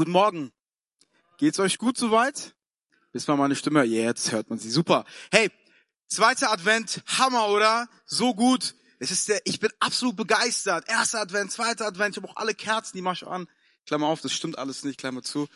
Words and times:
Guten 0.00 0.12
Morgen. 0.12 0.50
Geht's 1.36 1.60
euch 1.60 1.76
gut 1.76 1.98
soweit? 1.98 2.54
Bis 3.12 3.26
mal 3.26 3.36
meine 3.36 3.54
Stimme, 3.54 3.84
jetzt 3.84 4.32
hört 4.32 4.48
man 4.48 4.58
sie. 4.58 4.70
Super. 4.70 5.04
Hey, 5.30 5.50
zweiter 6.08 6.50
Advent, 6.50 7.02
Hammer, 7.06 7.48
oder? 7.48 7.86
So 8.06 8.34
gut. 8.34 8.74
Es 8.98 9.10
ist 9.10 9.28
der, 9.28 9.42
ich 9.44 9.60
bin 9.60 9.68
absolut 9.78 10.16
begeistert. 10.16 10.88
Erster 10.88 11.20
Advent, 11.20 11.52
zweiter 11.52 11.86
Advent, 11.86 12.16
ich 12.16 12.22
habe 12.22 12.32
auch 12.32 12.36
alle 12.38 12.54
Kerzen, 12.54 12.96
die 12.96 13.02
mach 13.02 13.12
ich 13.12 13.26
an. 13.26 13.46
Klammer 13.84 14.06
auf, 14.06 14.22
das 14.22 14.32
stimmt 14.32 14.56
alles 14.56 14.84
nicht, 14.84 14.98
Klammer 14.98 15.22
zu. 15.22 15.48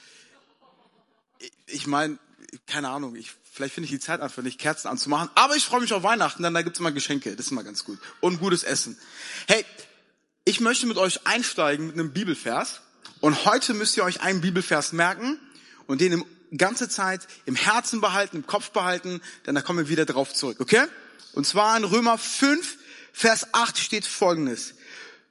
Ich, 1.38 1.52
ich 1.66 1.86
meine, 1.86 2.18
keine 2.66 2.90
Ahnung, 2.90 3.16
ich, 3.16 3.32
vielleicht 3.50 3.72
finde 3.72 3.86
ich 3.86 3.92
die 3.92 3.98
Zeit 3.98 4.20
einfach 4.20 4.42
nicht, 4.42 4.60
Kerzen 4.60 4.88
anzumachen. 4.88 5.30
Aber 5.36 5.56
ich 5.56 5.64
freue 5.64 5.80
mich 5.80 5.94
auf 5.94 6.02
Weihnachten, 6.02 6.42
denn 6.42 6.52
da 6.52 6.60
gibt's 6.60 6.80
immer 6.80 6.92
Geschenke. 6.92 7.34
Das 7.34 7.46
ist 7.46 7.52
immer 7.52 7.64
ganz 7.64 7.86
gut. 7.86 7.98
Und 8.20 8.40
gutes 8.40 8.62
Essen. 8.62 8.98
Hey, 9.48 9.64
ich 10.44 10.60
möchte 10.60 10.86
mit 10.86 10.98
euch 10.98 11.26
einsteigen 11.26 11.86
mit 11.86 11.94
einem 11.94 12.12
Bibelvers. 12.12 12.82
Und 13.24 13.46
heute 13.46 13.72
müsst 13.72 13.96
ihr 13.96 14.04
euch 14.04 14.20
einen 14.20 14.42
Bibelvers 14.42 14.92
merken 14.92 15.38
und 15.86 16.02
den 16.02 16.12
im 16.12 16.58
ganze 16.58 16.90
Zeit 16.90 17.26
im 17.46 17.54
Herzen 17.54 18.02
behalten, 18.02 18.36
im 18.36 18.46
Kopf 18.46 18.72
behalten, 18.72 19.22
denn 19.46 19.54
da 19.54 19.62
kommen 19.62 19.78
wir 19.78 19.88
wieder 19.88 20.04
drauf 20.04 20.34
zurück, 20.34 20.60
okay? 20.60 20.84
Und 21.32 21.46
zwar 21.46 21.74
in 21.74 21.84
Römer 21.84 22.18
5, 22.18 22.76
Vers 23.14 23.54
8 23.54 23.78
steht 23.78 24.04
folgendes. 24.04 24.74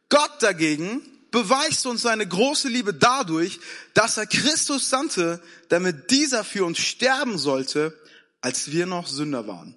Gott 0.10 0.32
dagegen 0.42 1.04
beweist 1.30 1.86
uns 1.86 2.02
seine 2.02 2.28
große 2.28 2.68
Liebe 2.68 2.96
dadurch, 2.96 3.60
dass 3.94 4.18
er 4.18 4.26
Christus 4.26 4.90
sandte, 4.90 5.40
damit 5.70 6.10
dieser 6.10 6.44
für 6.44 6.66
uns 6.66 6.80
sterben 6.80 7.38
sollte, 7.38 7.96
als 8.42 8.72
wir 8.72 8.88
noch 8.88 9.06
Sünder 9.06 9.46
waren. 9.46 9.76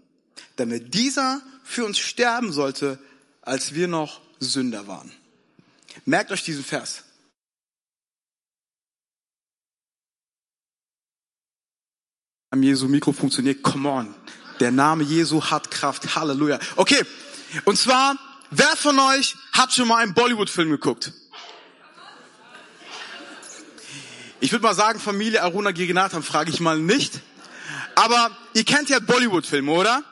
Damit 0.57 0.95
dieser 0.95 1.43
für 1.65 1.85
uns 1.85 1.99
sterben 1.99 2.51
sollte, 2.51 2.99
als 3.43 3.75
wir 3.75 3.89
noch 3.89 4.23
Sünder 4.41 4.87
waren. 4.87 5.13
Merkt 6.07 6.33
euch 6.33 6.45
diesen 6.45 6.65
Vers. 6.65 7.03
Am 12.57 12.63
Jesu 12.63 12.89
Mikro 12.89 13.13
funktioniert, 13.13 13.63
come 13.63 13.87
on. 13.87 14.15
Der 14.61 14.71
Name 14.71 15.05
Jesu 15.05 15.45
hat 15.45 15.71
Kraft, 15.71 16.17
Halleluja. 16.17 16.59
Okay, 16.77 17.03
und 17.67 17.77
zwar, 17.77 18.17
wer 18.51 18.75
von 18.77 18.99
euch 18.99 19.37
hat 19.53 19.75
schon 19.75 19.87
mal 19.87 19.99
einen 19.99 20.15
Bollywood-Film 20.15 20.71
geguckt? 20.71 21.13
Ich 24.41 24.53
würde 24.53 24.63
mal 24.63 24.75
sagen, 24.75 24.99
Familie 24.99 25.43
Aruna 25.43 25.73
Girinatham 25.73 26.23
frage 26.23 26.51
ich 26.51 26.61
mal 26.61 26.79
nicht. 26.79 27.21
Aber 27.95 28.35
ihr 28.55 28.65
kennt 28.65 28.89
ja 28.89 29.01
Bollywood-Filme, 29.01 29.71
oder? 29.71 30.03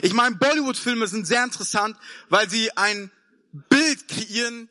Ich 0.00 0.14
meine, 0.14 0.36
Bollywood-Filme 0.36 1.06
sind 1.06 1.26
sehr 1.26 1.44
interessant, 1.44 1.98
weil 2.30 2.48
sie 2.48 2.74
ein 2.78 3.10
Bild 3.52 4.08
kreieren, 4.08 4.70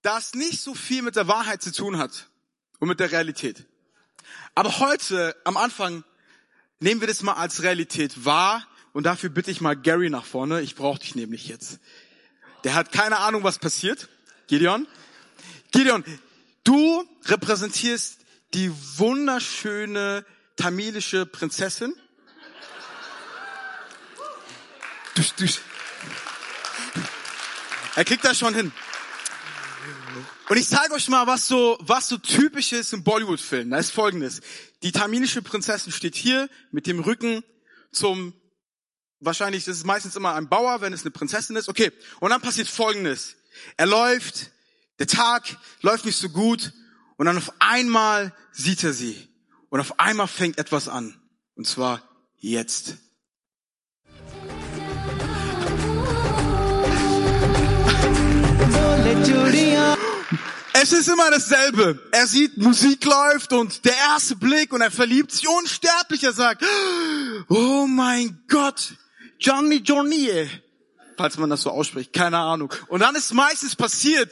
das 0.00 0.32
nicht 0.32 0.62
so 0.62 0.74
viel 0.74 1.02
mit 1.02 1.14
der 1.16 1.28
Wahrheit 1.28 1.60
zu 1.60 1.72
tun 1.72 1.98
hat 1.98 2.30
und 2.78 2.88
mit 2.88 3.00
der 3.00 3.12
Realität. 3.12 3.66
Aber 4.54 4.78
heute, 4.78 5.36
am 5.44 5.58
Anfang, 5.58 6.04
nehmen 6.84 7.00
wir 7.00 7.08
das 7.08 7.22
mal 7.22 7.32
als 7.32 7.62
Realität 7.62 8.26
wahr 8.26 8.66
und 8.92 9.04
dafür 9.04 9.30
bitte 9.30 9.50
ich 9.50 9.62
mal 9.62 9.74
Gary 9.74 10.10
nach 10.10 10.26
vorne. 10.26 10.60
Ich 10.60 10.74
brauche 10.74 10.98
dich 10.98 11.14
nämlich 11.14 11.48
jetzt. 11.48 11.80
Der 12.62 12.74
hat 12.74 12.92
keine 12.92 13.18
Ahnung, 13.18 13.42
was 13.42 13.58
passiert. 13.58 14.08
Gideon. 14.48 14.86
Gideon, 15.72 16.04
du 16.62 17.08
repräsentierst 17.24 18.18
die 18.52 18.70
wunderschöne 18.98 20.26
tamilische 20.56 21.24
Prinzessin. 21.24 21.94
Er 27.96 28.04
kriegt 28.04 28.24
das 28.24 28.38
schon 28.38 28.54
hin. 28.54 28.72
Und 30.48 30.58
ich 30.58 30.68
zeige 30.68 30.92
euch 30.92 31.08
mal, 31.08 31.26
was 31.26 31.48
so, 31.48 31.78
was 31.80 32.08
so 32.08 32.18
typisch 32.18 32.72
ist 32.72 32.92
im 32.92 33.02
Bollywood-Film. 33.02 33.70
Da 33.70 33.78
ist 33.78 33.90
folgendes. 33.90 34.42
Die 34.82 34.92
tamilische 34.92 35.40
Prinzessin 35.40 35.92
steht 35.92 36.14
hier 36.14 36.50
mit 36.70 36.86
dem 36.86 37.00
Rücken 37.00 37.42
zum, 37.92 38.34
wahrscheinlich, 39.20 39.66
ist 39.66 39.86
meistens 39.86 40.16
immer 40.16 40.34
ein 40.34 40.48
Bauer, 40.48 40.82
wenn 40.82 40.92
es 40.92 41.02
eine 41.02 41.12
Prinzessin 41.12 41.56
ist. 41.56 41.68
Okay. 41.68 41.92
Und 42.20 42.30
dann 42.30 42.42
passiert 42.42 42.68
folgendes. 42.68 43.36
Er 43.78 43.86
läuft, 43.86 44.50
der 44.98 45.06
Tag 45.06 45.56
läuft 45.80 46.04
nicht 46.04 46.18
so 46.18 46.28
gut 46.28 46.72
und 47.16 47.24
dann 47.26 47.38
auf 47.38 47.52
einmal 47.58 48.34
sieht 48.52 48.84
er 48.84 48.92
sie. 48.92 49.28
Und 49.70 49.80
auf 49.80 49.98
einmal 49.98 50.28
fängt 50.28 50.58
etwas 50.58 50.88
an. 50.88 51.18
Und 51.54 51.66
zwar 51.66 52.02
jetzt. 52.36 52.96
Es 60.84 60.92
ist 60.92 61.08
immer 61.08 61.30
dasselbe. 61.30 61.98
Er 62.12 62.26
sieht, 62.26 62.58
Musik 62.58 63.06
läuft 63.06 63.54
und 63.54 63.86
der 63.86 63.96
erste 63.96 64.36
Blick 64.36 64.70
und 64.70 64.82
er 64.82 64.90
verliebt 64.90 65.32
sich 65.32 65.48
unsterblich. 65.48 66.22
Er 66.24 66.34
sagt, 66.34 66.62
oh 67.48 67.86
mein 67.86 68.44
Gott, 68.48 68.92
Johnny 69.40 69.76
Johnny, 69.76 70.46
falls 71.16 71.38
man 71.38 71.48
das 71.48 71.62
so 71.62 71.70
ausspricht, 71.70 72.12
keine 72.12 72.36
Ahnung. 72.36 72.70
Und 72.88 73.00
dann 73.00 73.14
ist 73.14 73.32
meistens 73.32 73.74
passiert, 73.74 74.30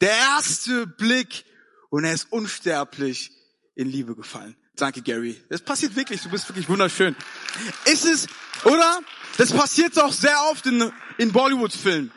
der 0.00 0.12
erste 0.12 0.86
Blick 0.86 1.44
und 1.90 2.04
er 2.04 2.12
ist 2.12 2.28
unsterblich 2.30 3.32
in 3.74 3.88
Liebe 3.88 4.14
gefallen. 4.14 4.54
Danke, 4.76 5.02
Gary. 5.02 5.42
Das 5.48 5.62
passiert 5.62 5.96
wirklich. 5.96 6.22
Du 6.22 6.28
bist 6.28 6.48
wirklich 6.48 6.68
wunderschön. 6.68 7.16
Ist 7.86 8.04
es, 8.04 8.28
oder? 8.62 9.00
Das 9.36 9.52
passiert 9.52 9.98
auch 9.98 10.12
sehr 10.12 10.40
oft 10.52 10.64
in, 10.64 10.92
in 11.16 11.32
Bollywood-Filmen. 11.32 12.12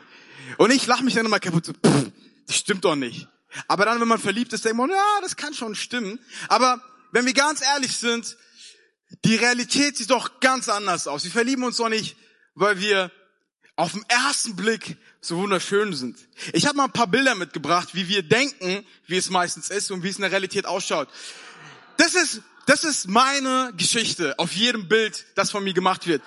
Und 0.58 0.70
ich 0.70 0.86
lache 0.86 1.02
mich 1.02 1.14
dann 1.14 1.26
immer 1.26 1.40
kaputt. 1.40 1.64
So, 1.64 1.72
pff, 1.72 2.12
das 2.46 2.56
stimmt 2.56 2.84
doch 2.84 2.94
nicht. 2.94 3.26
Aber 3.68 3.84
dann, 3.84 4.00
wenn 4.00 4.08
man 4.08 4.18
verliebt 4.18 4.52
ist, 4.52 4.64
denkt 4.64 4.78
man, 4.78 4.90
ja, 4.90 5.18
das 5.20 5.36
kann 5.36 5.54
schon 5.54 5.74
stimmen. 5.74 6.18
Aber 6.48 6.82
wenn 7.12 7.26
wir 7.26 7.34
ganz 7.34 7.62
ehrlich 7.62 7.96
sind, 7.96 8.36
die 9.24 9.36
Realität 9.36 9.96
sieht 9.96 10.10
doch 10.10 10.40
ganz 10.40 10.68
anders 10.68 11.06
aus. 11.06 11.24
Wir 11.24 11.30
verlieben 11.30 11.64
uns 11.64 11.76
doch 11.76 11.88
nicht, 11.88 12.16
weil 12.54 12.80
wir 12.80 13.10
auf 13.76 13.92
den 13.92 14.04
ersten 14.08 14.56
Blick 14.56 14.96
so 15.20 15.38
wunderschön 15.38 15.92
sind. 15.92 16.18
Ich 16.52 16.66
habe 16.66 16.76
mal 16.76 16.84
ein 16.84 16.92
paar 16.92 17.06
Bilder 17.06 17.34
mitgebracht, 17.34 17.90
wie 17.92 18.08
wir 18.08 18.22
denken, 18.22 18.84
wie 19.06 19.16
es 19.16 19.30
meistens 19.30 19.70
ist 19.70 19.90
und 19.90 20.02
wie 20.02 20.08
es 20.08 20.16
in 20.16 20.22
der 20.22 20.32
Realität 20.32 20.66
ausschaut. 20.66 21.08
Das 21.96 22.14
ist, 22.14 22.42
das 22.66 22.84
ist 22.84 23.08
meine 23.08 23.72
Geschichte 23.76 24.38
auf 24.38 24.52
jedem 24.52 24.88
Bild, 24.88 25.24
das 25.34 25.50
von 25.50 25.64
mir 25.64 25.74
gemacht 25.74 26.06
wird. 26.06 26.22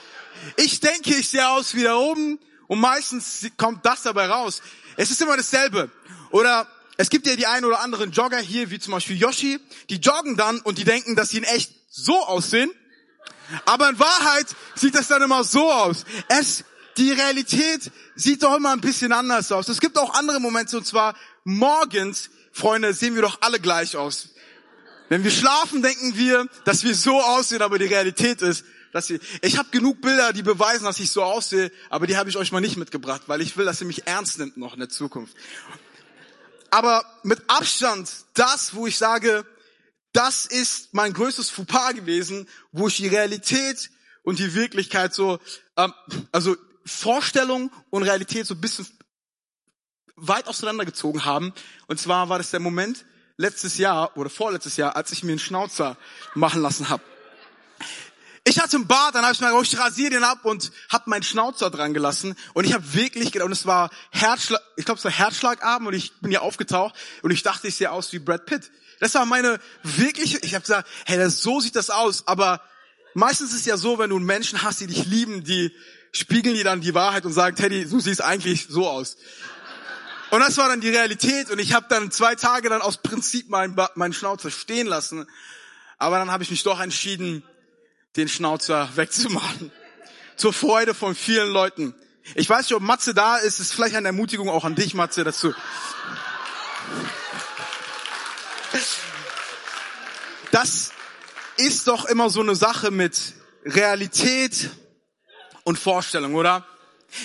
Ich 0.57 0.79
denke, 0.79 1.15
ich 1.15 1.29
sehe 1.29 1.47
aus 1.47 1.75
wie 1.75 1.83
da 1.83 1.95
oben 1.95 2.39
und 2.67 2.79
meistens 2.79 3.47
kommt 3.57 3.85
das 3.85 4.03
dabei 4.03 4.27
raus. 4.27 4.61
Es 4.97 5.11
ist 5.11 5.21
immer 5.21 5.37
dasselbe. 5.37 5.91
Oder 6.31 6.67
es 6.97 7.09
gibt 7.09 7.27
ja 7.27 7.35
die 7.35 7.47
einen 7.47 7.65
oder 7.65 7.81
anderen 7.81 8.11
Jogger 8.11 8.39
hier, 8.39 8.71
wie 8.71 8.79
zum 8.79 8.93
Beispiel 8.93 9.17
Yoshi, 9.17 9.59
die 9.89 9.97
joggen 9.97 10.37
dann 10.37 10.59
und 10.61 10.77
die 10.77 10.85
denken, 10.85 11.15
dass 11.15 11.29
sie 11.29 11.37
in 11.37 11.43
echt 11.43 11.71
so 11.89 12.25
aussehen. 12.25 12.71
Aber 13.65 13.89
in 13.89 13.99
Wahrheit 13.99 14.47
sieht 14.75 14.95
das 14.95 15.07
dann 15.07 15.21
immer 15.21 15.43
so 15.43 15.71
aus. 15.71 16.05
Es, 16.29 16.63
die 16.97 17.11
Realität 17.11 17.91
sieht 18.15 18.43
doch 18.43 18.55
immer 18.55 18.71
ein 18.71 18.81
bisschen 18.81 19.11
anders 19.11 19.51
aus. 19.51 19.67
Es 19.67 19.79
gibt 19.79 19.97
auch 19.97 20.13
andere 20.13 20.39
Momente, 20.39 20.77
und 20.77 20.87
zwar 20.87 21.15
morgens, 21.43 22.29
Freunde, 22.51 22.93
sehen 22.93 23.15
wir 23.15 23.21
doch 23.21 23.41
alle 23.41 23.59
gleich 23.59 23.97
aus. 23.97 24.29
Wenn 25.09 25.23
wir 25.23 25.31
schlafen, 25.31 25.83
denken 25.83 26.17
wir, 26.17 26.47
dass 26.63 26.83
wir 26.83 26.95
so 26.95 27.21
aussehen, 27.21 27.61
aber 27.61 27.77
die 27.77 27.85
Realität 27.85 28.41
ist, 28.41 28.65
dass 28.91 29.09
wir, 29.09 29.19
ich 29.41 29.57
habe 29.57 29.69
genug 29.69 30.01
Bilder, 30.01 30.31
die 30.31 30.41
beweisen, 30.41 30.85
dass 30.85 30.99
ich 30.99 31.11
so 31.11 31.21
aussehe, 31.21 31.71
aber 31.89 32.07
die 32.07 32.15
habe 32.15 32.29
ich 32.29 32.37
euch 32.37 32.53
mal 32.53 32.61
nicht 32.61 32.77
mitgebracht, 32.77 33.23
weil 33.27 33.41
ich 33.41 33.57
will, 33.57 33.65
dass 33.65 33.81
ihr 33.81 33.87
mich 33.87 34.07
ernst 34.07 34.39
nimmt 34.39 34.57
noch 34.57 34.73
in 34.73 34.79
der 34.79 34.89
Zukunft. 34.89 35.35
Aber 36.75 37.05
mit 37.23 37.41
Abstand 37.47 38.11
das, 38.33 38.75
wo 38.75 38.85
ich 38.85 38.97
sage, 38.97 39.45
das 40.11 40.45
ist 40.45 40.93
mein 40.93 41.13
größtes 41.13 41.49
Fauxpas 41.49 41.93
gewesen, 41.93 42.49
wo 42.73 42.89
ich 42.89 42.97
die 42.97 43.07
Realität 43.07 43.89
und 44.23 44.39
die 44.39 44.55
Wirklichkeit 44.55 45.13
so, 45.13 45.39
ähm, 45.77 45.93
also 46.33 46.57
Vorstellung 46.85 47.71
und 47.91 48.03
Realität 48.03 48.45
so 48.45 48.55
ein 48.55 48.59
bisschen 48.59 48.85
weit 50.17 50.49
auseinandergezogen 50.49 51.23
haben. 51.23 51.53
Und 51.87 51.97
zwar 51.97 52.27
war 52.27 52.39
das 52.39 52.51
der 52.51 52.59
Moment 52.59 53.05
letztes 53.37 53.77
Jahr 53.77 54.17
oder 54.17 54.29
vorletztes 54.29 54.75
Jahr, 54.75 54.97
als 54.97 55.13
ich 55.13 55.23
mir 55.23 55.31
einen 55.31 55.39
Schnauzer 55.39 55.95
machen 56.33 56.61
lassen 56.61 56.89
habe. 56.89 57.03
Ich 58.47 58.59
hatte 58.59 58.77
einen 58.77 58.85
Bart, 58.85 59.15
dann 59.15 59.23
habe 59.23 59.33
ich 59.33 59.41
mir 59.41 59.49
gedacht, 59.49 59.73
ich 59.73 59.79
rasiere 59.79 60.11
den 60.11 60.23
ab 60.23 60.45
und 60.45 60.71
habe 60.89 61.09
meinen 61.09 61.23
Schnauzer 61.23 61.71
dran 61.71 61.95
gelassen. 61.95 62.35
Und 62.53 62.65
ich 62.65 62.73
habe 62.73 62.93
wirklich 62.93 63.31
gedacht, 63.31 63.47
und 63.47 63.51
es 63.51 63.65
war 63.65 63.89
Herzschlag, 64.11 64.61
ich 64.75 64.85
glaube, 64.85 64.99
es 64.99 65.03
war 65.03 65.11
Herzschlagabend 65.11 65.87
und 65.87 65.95
ich 65.95 66.13
bin 66.19 66.29
hier 66.29 66.43
aufgetaucht 66.43 66.93
und 67.23 67.31
ich 67.31 67.41
dachte, 67.41 67.67
ich 67.67 67.75
sehe 67.75 67.91
aus 67.91 68.13
wie 68.13 68.19
Brad 68.19 68.45
Pitt. 68.45 68.69
Das 68.99 69.15
war 69.15 69.25
meine 69.25 69.59
wirkliche, 69.81 70.37
ich 70.43 70.53
habe 70.53 70.61
gesagt, 70.61 70.87
hey, 71.05 71.17
das, 71.17 71.41
so 71.41 71.59
sieht 71.59 71.75
das 71.75 71.89
aus. 71.89 72.27
Aber 72.27 72.61
meistens 73.15 73.51
ist 73.51 73.65
ja 73.65 73.77
so, 73.77 73.97
wenn 73.97 74.11
du 74.11 74.17
einen 74.17 74.25
Menschen 74.25 74.61
hast, 74.61 74.79
die 74.79 74.87
dich 74.87 75.05
lieben, 75.05 75.43
die 75.43 75.75
spiegeln 76.11 76.55
dir 76.55 76.63
dann 76.63 76.81
die 76.81 76.93
Wahrheit 76.93 77.25
und 77.25 77.33
sagen, 77.33 77.55
Teddy, 77.55 77.85
du 77.85 77.99
siehst 77.99 78.21
eigentlich 78.21 78.67
so 78.69 78.87
aus. 78.87 79.17
Und 80.29 80.41
das 80.41 80.55
war 80.57 80.69
dann 80.69 80.81
die 80.81 80.89
Realität 80.89 81.49
und 81.49 81.57
ich 81.57 81.73
habe 81.73 81.87
dann 81.89 82.11
zwei 82.11 82.35
Tage 82.35 82.69
dann 82.69 82.83
aus 82.83 82.97
Prinzip 82.97 83.49
meinen, 83.49 83.75
meinen 83.95 84.13
Schnauzer 84.13 84.51
stehen 84.51 84.85
lassen. 84.85 85.25
Aber 85.97 86.19
dann 86.19 86.29
habe 86.29 86.43
ich 86.43 86.51
mich 86.51 86.61
doch 86.61 86.79
entschieden, 86.79 87.43
den 88.15 88.27
Schnauzer 88.27 88.89
wegzumachen. 88.95 89.71
Zur 90.37 90.53
Freude 90.53 90.93
von 90.93 91.15
vielen 91.15 91.49
Leuten. 91.49 91.93
Ich 92.33 92.49
weiß 92.49 92.69
nicht, 92.69 92.75
ob 92.75 92.81
Matze 92.81 93.13
da 93.13 93.37
ist. 93.37 93.59
Ist 93.59 93.73
vielleicht 93.73 93.95
eine 93.95 94.07
Ermutigung 94.07 94.49
auch 94.49 94.65
an 94.65 94.75
dich, 94.75 94.93
Matze, 94.93 95.23
dazu. 95.23 95.53
das 100.51 100.91
ist 101.57 101.87
doch 101.87 102.05
immer 102.05 102.29
so 102.29 102.41
eine 102.41 102.55
Sache 102.55 102.91
mit 102.91 103.33
Realität 103.65 104.69
und 105.63 105.77
Vorstellung, 105.77 106.35
oder? 106.35 106.65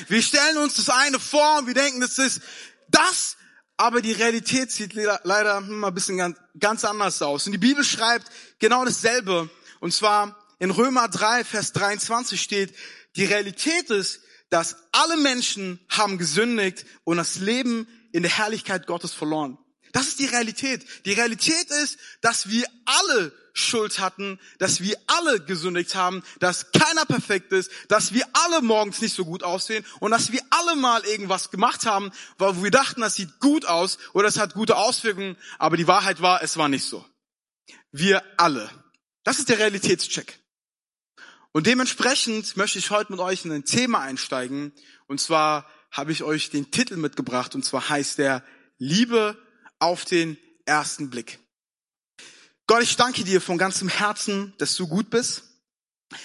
Wir 0.09 0.23
stellen 0.23 0.57
uns 0.59 0.75
das 0.75 0.89
eine 0.89 1.19
vor 1.19 1.59
und 1.59 1.67
wir 1.67 1.75
denken, 1.75 2.01
das 2.01 2.19
ist 2.19 2.41
das, 2.89 3.37
aber 3.77 4.01
die 4.03 4.13
Realität 4.13 4.71
sieht 4.73 4.95
leider 4.95 5.59
immer 5.59 5.89
ein 5.89 5.95
bisschen 5.95 6.37
ganz 6.59 6.85
anders 6.85 7.23
aus. 7.23 7.47
Und 7.47 7.53
die 7.53 7.59
Bibel 7.59 7.85
schreibt 7.85 8.31
genau 8.59 8.85
dasselbe. 8.85 9.49
Und 9.81 9.93
zwar 9.93 10.40
in 10.61 10.71
Römer 10.71 11.09
3, 11.09 11.43
Vers 11.43 11.73
23 11.73 12.41
steht, 12.41 12.75
die 13.17 13.25
Realität 13.25 13.91
ist, 13.91 14.21
dass 14.51 14.77
alle 14.93 15.17
Menschen 15.17 15.81
haben 15.89 16.19
gesündigt 16.19 16.85
und 17.05 17.17
das 17.17 17.37
Leben 17.37 17.89
in 18.13 18.23
der 18.23 18.31
Herrlichkeit 18.31 18.87
Gottes 18.87 19.13
verloren. 19.13 19.59
Das 19.93 20.07
ist 20.07 20.21
die 20.21 20.27
Realität. 20.27 20.85
Die 21.07 21.15
Realität 21.15 21.71
ist, 21.83 21.99
dass 22.21 22.49
wir 22.49 22.67
alle 22.85 23.33
Schuld 23.55 23.99
hatten, 23.99 24.39
dass 24.59 24.81
wir 24.81 24.97
alle 25.07 25.41
gesündigt 25.41 25.95
haben, 25.95 26.23
dass 26.39 26.71
keiner 26.73 27.05
perfekt 27.07 27.53
ist, 27.53 27.71
dass 27.89 28.13
wir 28.13 28.25
alle 28.33 28.63
morgens 28.63 29.01
nicht 29.01 29.15
so 29.15 29.25
gut 29.25 29.43
aussehen 29.43 29.85
und 29.99 30.13
dass 30.13 30.31
wir 30.31 30.43
alle 30.51 30.77
mal 30.77 31.05
irgendwas 31.05 31.51
gemacht 31.51 31.87
haben, 31.87 32.13
wo 32.39 32.63
wir 32.63 32.71
dachten, 32.71 33.01
das 33.01 33.15
sieht 33.17 33.41
gut 33.41 33.67
aus 33.67 33.99
oder 34.13 34.29
es 34.29 34.39
hat 34.39 34.55
gute 34.55 34.77
Auswirkungen, 34.77 35.37
aber 35.59 35.77
die 35.77 35.89
Wahrheit 35.89 36.21
war, 36.21 36.43
es 36.43 36.57
war 36.57 36.69
nicht 36.69 36.85
so. 36.85 37.05
Wir 37.91 38.23
alle. 38.37 38.71
Das 39.25 39.39
ist 39.39 39.49
der 39.49 39.59
Realitätscheck. 39.59 40.40
Und 41.53 41.67
dementsprechend 41.67 42.57
möchte 42.57 42.79
ich 42.79 42.91
heute 42.91 43.13
mit 43.13 43.21
euch 43.21 43.45
in 43.45 43.53
ein 43.53 43.65
Thema 43.65 44.01
einsteigen. 44.01 44.73
Und 45.09 45.21
zwar 45.21 45.69
habe 45.91 46.13
ich 46.13 46.23
euch 46.23 46.51
den 46.51 46.71
Titel 46.71 46.97
mitgebracht 46.97 47.55
und 47.55 47.65
zwar 47.65 47.89
heißt 47.89 48.19
der 48.19 48.45
Liebe 48.79 49.37
auf 49.81 50.05
den 50.05 50.39
ersten 50.65 51.11
Blick. 51.11 51.41
Gott, 52.69 52.83
ich 52.83 52.95
danke 52.95 53.25
dir 53.25 53.41
von 53.41 53.59
ganzem 53.59 53.89
Herzen, 53.89 54.55
dass 54.59 54.77
du 54.77 54.87
gut 54.87 55.11
bist. 55.11 55.43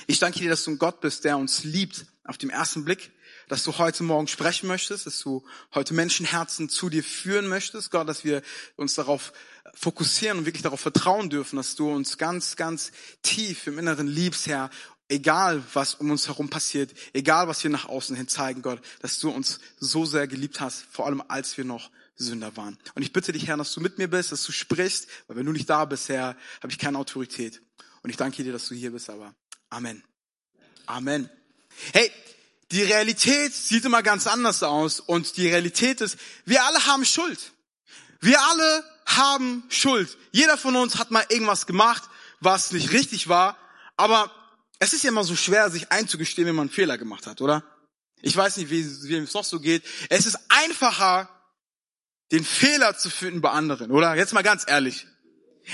Ich 0.06 0.20
danke 0.20 0.40
dir, 0.40 0.50
dass 0.50 0.64
du 0.64 0.72
ein 0.72 0.78
Gott 0.78 1.02
bist, 1.02 1.24
der 1.24 1.38
uns 1.38 1.64
liebt 1.64 2.06
auf 2.24 2.38
dem 2.38 2.52
ersten 2.52 2.86
Blick, 2.86 3.12
dass 3.48 3.64
du 3.64 3.78
heute 3.78 4.04
Morgen 4.04 4.28
sprechen 4.28 4.68
möchtest, 4.68 5.06
dass 5.06 5.20
du 5.20 5.44
heute 5.74 5.94
Menschenherzen 5.94 6.70
zu 6.70 6.90
dir 6.90 7.04
führen 7.04 7.48
möchtest, 7.48 7.92
Gott, 7.92 8.08
dass 8.08 8.24
wir 8.24 8.42
uns 8.76 8.96
darauf 8.96 9.34
fokussieren 9.74 10.40
und 10.40 10.46
wirklich 10.46 10.64
darauf 10.64 10.80
vertrauen 10.80 11.30
dürfen, 11.30 11.58
dass 11.58 11.76
du 11.76 11.92
uns 11.92 12.18
ganz, 12.18 12.56
ganz 12.56 12.92
tief 13.22 13.68
im 13.68 13.78
Inneren 13.78 14.08
liebst, 14.08 14.48
Herr, 14.48 14.70
egal 15.10 15.64
was 15.74 15.96
um 15.96 16.12
uns 16.12 16.28
herum 16.28 16.50
passiert, 16.50 16.92
egal 17.14 17.48
was 17.48 17.64
wir 17.64 17.72
nach 17.72 17.86
außen 17.86 18.16
hin 18.16 18.28
zeigen, 18.28 18.62
Gott, 18.62 18.82
dass 19.02 19.20
du 19.20 19.30
uns 19.30 19.60
so 19.80 20.06
sehr 20.06 20.28
geliebt 20.28 20.60
hast, 20.60 20.86
vor 20.92 21.06
allem 21.06 21.24
als 21.28 21.58
wir 21.58 21.66
noch 21.66 21.92
Sünder 22.16 22.56
waren. 22.56 22.78
Und 22.94 23.02
ich 23.02 23.12
bitte 23.14 23.32
dich, 23.32 23.48
Herr, 23.48 23.58
dass 23.58 23.74
du 23.74 23.82
mit 23.82 23.98
mir 23.98 24.10
bist, 24.10 24.32
dass 24.32 24.44
du 24.44 24.52
sprichst, 24.52 25.08
weil 25.28 25.38
wenn 25.38 25.46
du 25.46 25.52
nicht 25.52 25.70
da 25.70 25.86
bist, 25.86 26.10
Herr, 26.10 26.36
habe 26.62 26.72
ich 26.72 26.80
keine 26.80 26.98
Autorität. 26.98 27.62
Und 28.02 28.10
ich 28.10 28.18
danke 28.18 28.44
dir, 28.44 28.54
dass 28.54 28.68
du 28.68 28.76
hier 28.76 28.92
bist, 28.92 29.10
aber 29.10 29.36
Amen. 29.70 30.04
Amen. 30.86 31.30
Hey, 31.92 32.12
die 32.72 32.84
Realität 32.84 33.54
sieht 33.54 33.86
immer 33.86 34.04
ganz 34.04 34.28
anders 34.28 34.64
aus 34.64 35.00
und 35.00 35.38
die 35.38 35.48
Realität 35.48 36.02
ist, 36.02 36.18
wir 36.46 36.64
alle 36.64 36.86
haben 36.86 37.06
Schuld. 37.06 37.52
Wir 38.22 38.42
alle 38.42 38.84
haben 39.06 39.64
Schuld. 39.70 40.18
Jeder 40.32 40.58
von 40.58 40.76
uns 40.76 40.98
hat 40.98 41.12
mal 41.12 41.26
irgendwas 41.30 41.66
gemacht, 41.66 42.04
was 42.40 42.72
nicht 42.72 42.92
richtig 42.92 43.28
war, 43.28 43.58
aber 43.98 44.32
es 44.80 44.94
ist 44.94 45.04
ja 45.04 45.10
immer 45.10 45.24
so 45.24 45.36
schwer, 45.36 45.70
sich 45.70 45.92
einzugestehen, 45.92 46.48
wenn 46.48 46.56
man 46.56 46.68
einen 46.68 46.74
Fehler 46.74 46.98
gemacht 46.98 47.28
hat, 47.28 47.42
oder? 47.42 47.64
Ich 48.22 48.36
weiß 48.36 48.58
nicht, 48.58 48.70
wie, 48.70 48.84
wie 48.84 49.16
es 49.16 49.34
noch 49.34 49.44
so 49.44 49.60
geht. 49.60 49.84
Es 50.10 50.26
ist 50.26 50.38
einfacher, 50.50 51.30
den 52.32 52.44
Fehler 52.44 52.98
zu 52.98 53.10
finden 53.10 53.42
bei 53.42 53.52
anderen, 53.52 53.92
oder? 53.92 54.16
Jetzt 54.16 54.34
mal 54.34 54.42
ganz 54.42 54.66
ehrlich. 54.68 55.08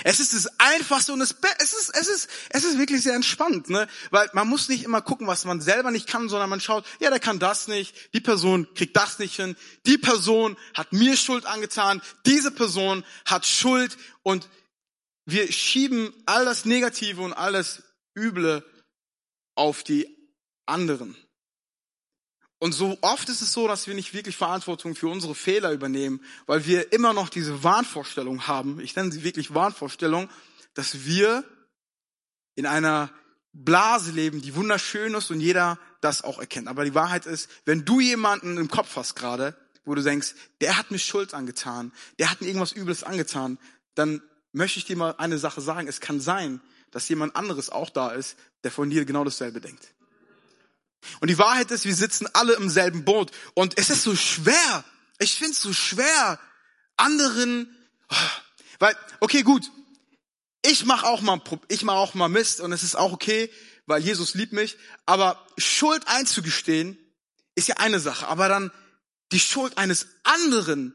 Es 0.04 0.20
ist 0.20 0.34
das 0.34 0.48
Einfachste 0.58 1.12
und 1.12 1.20
es 1.20 1.32
ist, 1.32 1.92
es 1.94 2.08
ist, 2.08 2.30
es 2.50 2.64
ist 2.64 2.78
wirklich 2.78 3.02
sehr 3.02 3.16
entspannt, 3.16 3.70
ne? 3.70 3.88
Weil 4.10 4.30
man 4.34 4.48
muss 4.48 4.70
nicht 4.70 4.84
immer 4.84 5.02
gucken, 5.02 5.28
was 5.28 5.44
man 5.44 5.60
selber 5.60 5.92
nicht 5.92 6.08
kann, 6.08 6.30
sondern 6.30 6.50
man 6.50 6.62
schaut, 6.62 6.86
ja, 7.02 7.10
der 7.10 7.20
kann 7.20 7.40
das 7.40 7.68
nicht, 7.68 8.14
die 8.14 8.22
Person 8.22 8.68
kriegt 8.74 8.96
das 8.96 9.20
nicht 9.20 9.36
hin, 9.36 9.58
die 9.86 9.98
Person 9.98 10.58
hat 10.74 10.94
mir 10.94 11.18
Schuld 11.18 11.46
angetan, 11.46 12.02
diese 12.26 12.52
Person 12.52 13.04
hat 13.26 13.46
Schuld 13.46 13.98
und 14.24 14.48
wir 15.26 15.52
schieben 15.52 16.14
all 16.26 16.46
das 16.46 16.64
Negative 16.64 17.22
und 17.22 17.34
all 17.34 17.52
das 17.52 17.84
Üble 18.16 18.64
auf 19.56 19.84
die 19.84 20.08
anderen. 20.66 21.16
Und 22.60 22.74
so 22.74 22.98
oft 23.02 23.28
ist 23.30 23.42
es 23.42 23.54
so, 23.54 23.68
dass 23.68 23.88
wir 23.88 23.96
nicht 23.96 24.14
wirklich 24.14 24.38
Verantwortung 24.38 24.94
für 24.94 25.08
unsere 25.08 25.34
Fehler 25.34 25.72
übernehmen, 25.72 26.24
weil 26.46 26.66
wir 26.68 26.94
immer 26.94 27.12
noch 27.12 27.30
diese 27.30 27.64
Wahnvorstellung 27.64 28.48
haben, 28.48 28.80
ich 28.80 28.96
nenne 28.96 29.12
sie 29.12 29.24
wirklich 29.24 29.56
Wahnvorstellung, 29.56 30.30
dass 30.76 31.06
wir 31.06 31.44
in 32.54 32.68
einer 32.68 33.10
Blase 33.54 34.12
leben, 34.12 34.42
die 34.42 34.56
wunderschön 34.56 35.14
ist 35.16 35.32
und 35.32 35.42
jeder 35.42 35.80
das 36.02 36.24
auch 36.24 36.40
erkennt. 36.40 36.68
Aber 36.68 36.86
die 36.86 36.94
Wahrheit 36.94 37.26
ist, 37.26 37.50
wenn 37.66 37.84
du 37.84 38.00
jemanden 38.00 38.58
im 38.58 38.70
Kopf 38.70 38.96
hast 38.96 39.16
gerade, 39.16 39.58
wo 39.84 39.96
du 39.96 40.04
denkst, 40.04 40.36
der 40.62 40.78
hat 40.78 40.92
mir 40.92 41.00
Schuld 41.00 41.34
angetan, 41.34 41.92
der 42.20 42.30
hat 42.30 42.42
mir 42.42 42.48
irgendwas 42.48 42.74
Übles 42.74 43.04
angetan, 43.04 43.58
dann 43.96 44.22
möchte 44.54 44.80
ich 44.80 44.86
dir 44.86 44.98
mal 44.98 45.16
eine 45.18 45.38
Sache 45.38 45.62
sagen. 45.62 45.88
Es 45.88 46.00
kann 46.00 46.20
sein, 46.20 46.62
dass 46.92 47.10
jemand 47.10 47.36
anderes 47.36 47.70
auch 47.70 47.90
da 47.90 48.10
ist, 48.10 48.38
der 48.64 48.72
von 48.72 48.90
dir 48.90 49.06
genau 49.06 49.24
dasselbe 49.24 49.62
denkt. 49.62 49.88
Und 51.20 51.30
die 51.30 51.38
Wahrheit 51.38 51.72
ist, 51.72 51.86
wir 51.86 51.96
sitzen 51.96 52.28
alle 52.34 52.54
im 52.54 52.70
selben 52.70 53.06
Boot. 53.06 53.32
Und 53.54 53.78
es 53.78 53.90
ist 53.90 54.04
so 54.04 54.16
schwer. 54.16 54.84
Ich 55.20 55.36
finde 55.36 55.54
es 55.54 55.62
so 55.62 55.74
schwer, 55.74 56.40
anderen, 56.98 57.76
weil, 58.80 58.96
okay, 59.20 59.42
gut. 59.42 59.72
Ich 60.64 60.86
mache 60.86 61.08
auch 61.08 61.22
mal, 61.22 61.42
ich 61.70 61.82
mache 61.82 61.98
auch 61.98 62.14
mal 62.14 62.28
Mist 62.28 62.62
und 62.62 62.72
es 62.72 62.84
ist 62.84 62.96
auch 62.96 63.14
okay, 63.14 63.52
weil 63.88 64.04
Jesus 64.04 64.36
liebt 64.36 64.54
mich. 64.54 64.78
Aber 65.08 65.44
Schuld 65.58 66.08
einzugestehen 66.08 67.00
ist 67.56 67.68
ja 67.68 67.78
eine 67.78 68.00
Sache. 68.00 68.28
Aber 68.28 68.48
dann 68.48 68.72
die 69.32 69.40
Schuld 69.40 69.78
eines 69.80 70.08
anderen 70.24 70.94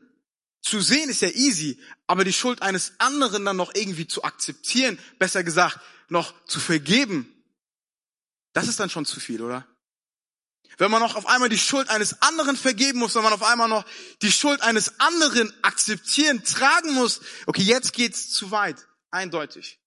zu 0.66 0.80
sehen 0.80 1.08
ist 1.08 1.22
ja 1.22 1.28
easy. 1.28 1.78
Aber 2.06 2.24
die 2.24 2.32
Schuld 2.32 2.62
eines 2.62 2.94
anderen 2.98 3.44
dann 3.44 3.56
noch 3.56 3.74
irgendwie 3.74 4.06
zu 4.06 4.24
akzeptieren, 4.24 4.98
besser 5.18 5.44
gesagt, 5.44 5.78
noch 6.08 6.34
zu 6.46 6.60
vergeben, 6.60 7.32
das 8.52 8.68
ist 8.68 8.80
dann 8.80 8.90
schon 8.90 9.06
zu 9.06 9.20
viel, 9.20 9.42
oder? 9.42 9.66
wenn 10.78 10.90
man 10.90 11.00
noch 11.00 11.16
auf 11.16 11.26
einmal 11.26 11.48
die 11.48 11.58
Schuld 11.58 11.88
eines 11.88 12.20
anderen 12.22 12.56
vergeben 12.56 12.98
muss, 12.98 13.14
wenn 13.14 13.22
man 13.22 13.32
auf 13.32 13.42
einmal 13.42 13.68
noch 13.68 13.84
die 14.22 14.32
Schuld 14.32 14.60
eines 14.60 15.00
anderen 15.00 15.52
akzeptieren, 15.62 16.44
tragen 16.44 16.92
muss, 16.92 17.20
okay, 17.46 17.62
jetzt 17.62 17.92
geht's 17.92 18.30
zu 18.30 18.50
weit, 18.50 18.86
eindeutig. 19.10 19.78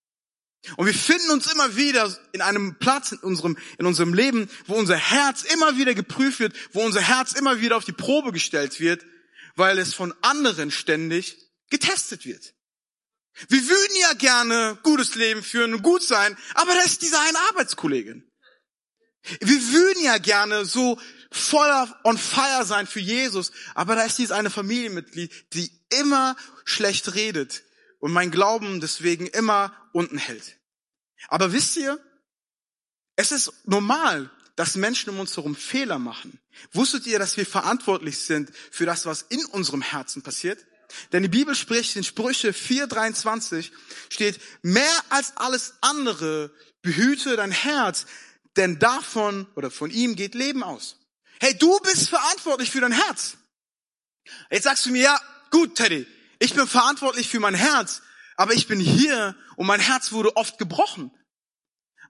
Und 0.76 0.86
wir 0.86 0.94
finden 0.94 1.30
uns 1.30 1.50
immer 1.50 1.76
wieder 1.76 2.12
in 2.32 2.42
einem 2.42 2.76
Platz 2.78 3.12
in 3.12 3.18
unserem, 3.18 3.56
in 3.78 3.86
unserem 3.86 4.12
Leben, 4.12 4.50
wo 4.66 4.74
unser 4.74 4.96
Herz 4.96 5.42
immer 5.42 5.78
wieder 5.78 5.94
geprüft 5.94 6.40
wird, 6.40 6.54
wo 6.72 6.84
unser 6.84 7.00
Herz 7.00 7.32
immer 7.32 7.60
wieder 7.60 7.76
auf 7.76 7.84
die 7.84 7.92
Probe 7.92 8.32
gestellt 8.32 8.80
wird, 8.80 9.04
weil 9.56 9.78
es 9.78 9.94
von 9.94 10.14
anderen 10.22 10.70
ständig 10.70 11.36
getestet 11.70 12.26
wird. 12.26 12.54
Wir 13.48 13.66
würden 13.68 13.96
ja 14.00 14.12
gerne 14.14 14.78
gutes 14.82 15.14
Leben 15.14 15.42
führen 15.42 15.74
und 15.74 15.82
gut 15.82 16.02
sein, 16.02 16.36
aber 16.54 16.74
da 16.74 16.80
ist 16.80 17.02
diese 17.02 17.18
eine 17.18 17.38
Arbeitskollegin. 17.50 18.30
Wir 19.40 19.72
würden 19.72 20.02
ja 20.02 20.18
gerne 20.18 20.64
so 20.64 21.00
voller 21.30 21.98
on 22.04 22.18
fire 22.18 22.64
sein 22.64 22.86
für 22.86 23.00
Jesus, 23.00 23.52
aber 23.74 23.94
da 23.94 24.02
ist 24.02 24.18
dieses 24.18 24.32
eine 24.32 24.50
Familienmitglied, 24.50 25.54
die 25.54 25.70
immer 25.90 26.36
schlecht 26.64 27.14
redet 27.14 27.62
und 27.98 28.12
mein 28.12 28.30
Glauben 28.30 28.80
deswegen 28.80 29.26
immer 29.26 29.74
unten 29.92 30.18
hält. 30.18 30.58
Aber 31.28 31.52
wisst 31.52 31.76
ihr, 31.76 31.98
es 33.16 33.32
ist 33.32 33.52
normal, 33.66 34.30
dass 34.56 34.76
Menschen 34.76 35.10
um 35.10 35.20
uns 35.20 35.36
herum 35.36 35.54
Fehler 35.54 35.98
machen. 35.98 36.39
Wusstet 36.72 37.06
ihr, 37.06 37.18
dass 37.18 37.36
wir 37.36 37.46
verantwortlich 37.46 38.18
sind 38.18 38.50
für 38.70 38.86
das, 38.86 39.06
was 39.06 39.22
in 39.22 39.44
unserem 39.46 39.82
Herzen 39.82 40.22
passiert? 40.22 40.66
Denn 41.12 41.22
die 41.22 41.28
Bibel 41.28 41.54
spricht 41.54 41.96
in 41.96 42.04
Sprüche 42.04 42.50
4.23 42.50 43.70
steht, 44.08 44.40
mehr 44.62 44.90
als 45.08 45.36
alles 45.36 45.74
andere 45.80 46.52
behüte 46.82 47.36
dein 47.36 47.52
Herz, 47.52 48.06
denn 48.56 48.78
davon 48.78 49.46
oder 49.54 49.70
von 49.70 49.90
ihm 49.90 50.16
geht 50.16 50.34
Leben 50.34 50.62
aus. 50.62 50.96
Hey, 51.40 51.56
du 51.56 51.78
bist 51.80 52.08
verantwortlich 52.08 52.70
für 52.70 52.80
dein 52.80 52.92
Herz. 52.92 53.36
Jetzt 54.50 54.64
sagst 54.64 54.86
du 54.86 54.90
mir, 54.90 55.02
ja, 55.02 55.20
gut, 55.50 55.76
Teddy, 55.76 56.06
ich 56.38 56.54
bin 56.54 56.66
verantwortlich 56.66 57.28
für 57.28 57.40
mein 57.40 57.54
Herz, 57.54 58.02
aber 58.36 58.52
ich 58.52 58.66
bin 58.66 58.80
hier 58.80 59.36
und 59.56 59.66
mein 59.66 59.80
Herz 59.80 60.12
wurde 60.12 60.36
oft 60.36 60.58
gebrochen. 60.58 61.10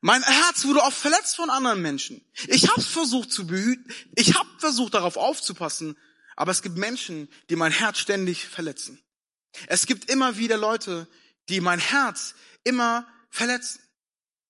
Mein 0.01 0.23
Herz 0.23 0.65
wurde 0.65 0.83
oft 0.83 0.97
verletzt 0.97 1.37
von 1.37 1.51
anderen 1.51 1.83
Menschen. 1.83 2.25
Ich 2.47 2.69
habe 2.69 2.81
versucht 2.81 3.31
zu 3.31 3.47
behüten, 3.47 3.93
ich 4.15 4.35
habe 4.35 4.49
versucht 4.59 4.95
darauf 4.95 5.17
aufzupassen, 5.17 5.97
aber 6.37 6.53
es 6.53 6.63
gibt 6.63 6.79
Menschen, 6.79 7.29
die 7.51 7.57
mein 7.57 7.73
Herz 7.73 7.99
ständig 7.99 8.47
verletzen. 8.47 9.03
Es 9.67 9.87
gibt 9.87 10.11
immer 10.11 10.39
wieder 10.39 10.57
Leute, 10.57 11.07
die 11.49 11.61
mein 11.61 11.81
Herz 11.81 12.35
immer 12.65 13.07
verletzen, 13.29 13.81